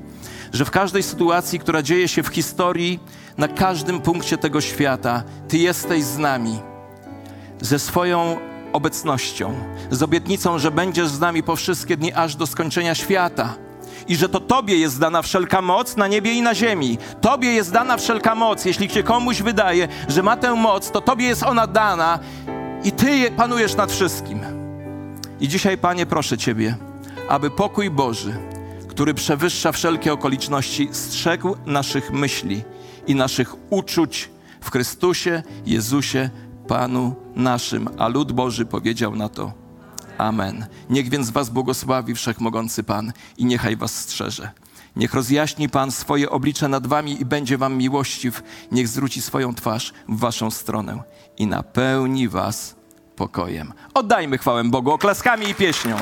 że 0.54 0.66
w 0.66 0.72
każdej 0.72 1.04
sytuacji, 1.04 1.60
która 1.60 1.82
dzieje 1.82 2.08
się 2.08 2.24
w 2.24 2.28
historii, 2.28 3.00
na 3.38 3.48
każdym 3.48 4.02
punkcie 4.02 4.38
tego 4.38 4.62
świata, 4.62 5.24
Ty 5.48 5.58
jesteś 5.58 6.04
z 6.04 6.18
nami. 6.18 6.60
Ze 7.62 7.80
swoją 7.80 8.38
obecnością, 8.74 9.54
z 9.92 10.04
obietnicą, 10.04 10.60
że 10.60 10.72
będziesz 10.72 11.08
z 11.08 11.20
nami 11.20 11.44
po 11.44 11.56
wszystkie 11.56 11.98
dni 11.98 12.14
aż 12.14 12.36
do 12.36 12.48
skończenia 12.48 12.96
świata 12.96 13.71
i 14.12 14.16
że 14.16 14.30
to 14.30 14.40
Tobie 14.40 14.78
jest 14.78 15.00
dana 15.00 15.22
wszelka 15.22 15.62
moc 15.62 15.98
na 15.98 16.08
niebie 16.08 16.34
i 16.34 16.42
na 16.42 16.56
ziemi. 16.56 16.98
Tobie 17.22 17.54
jest 17.54 17.72
dana 17.72 17.98
wszelka 17.98 18.36
moc. 18.36 18.66
Jeśli 18.66 18.90
się 18.90 19.04
komuś 19.04 19.42
wydaje, 19.42 19.88
że 20.08 20.24
ma 20.24 20.38
tę 20.38 20.56
moc, 20.56 20.92
to 20.92 21.02
Tobie 21.02 21.26
jest 21.26 21.44
ona 21.44 21.68
dana 21.68 22.20
i 22.84 22.92
Ty 22.92 23.32
panujesz 23.38 23.76
nad 23.76 23.92
wszystkim. 23.92 24.40
I 25.40 25.48
dzisiaj, 25.48 25.78
Panie, 25.78 26.06
proszę 26.06 26.38
Ciebie, 26.38 26.76
aby 27.30 27.50
pokój 27.50 27.90
Boży, 27.90 28.34
który 28.88 29.14
przewyższa 29.14 29.72
wszelkie 29.72 30.14
okoliczności, 30.14 30.90
strzegł 30.92 31.56
naszych 31.66 32.12
myśli 32.12 32.64
i 33.08 33.16
naszych 33.16 33.56
uczuć 33.70 34.30
w 34.62 34.72
Chrystusie, 34.72 35.44
Jezusie, 35.66 36.30
Panu 36.68 37.16
naszym. 37.36 37.90
A 37.98 38.08
lud 38.08 38.32
Boży 38.32 38.66
powiedział 38.66 39.16
na 39.16 39.30
to 39.30 39.61
Amen. 40.22 40.66
Niech 40.90 41.10
więc 41.10 41.30
was 41.30 41.50
błogosławi 41.50 42.16
Wszechmogący 42.16 42.84
Pan 42.84 43.14
i 43.38 43.46
niechaj 43.46 43.76
was 43.76 43.96
strzeże. 43.96 44.52
Niech 44.96 45.14
rozjaśni 45.14 45.70
Pan 45.70 45.92
swoje 45.92 46.30
oblicze 46.30 46.68
nad 46.68 46.88
wami 46.88 47.22
i 47.22 47.26
będzie 47.26 47.58
wam 47.58 47.78
miłościw. 47.78 48.44
Niech 48.72 48.88
zwróci 48.88 49.22
swoją 49.22 49.56
twarz 49.56 49.94
w 50.10 50.20
waszą 50.20 50.52
stronę 50.52 51.04
i 51.38 51.48
napełni 51.48 52.30
was 52.30 52.76
pokojem. 53.16 53.74
Oddajmy 53.94 54.38
chwałę 54.38 54.64
Bogu 54.64 54.92
oklaskami 54.92 55.50
i 55.50 55.56
pieśnią. 55.56 55.98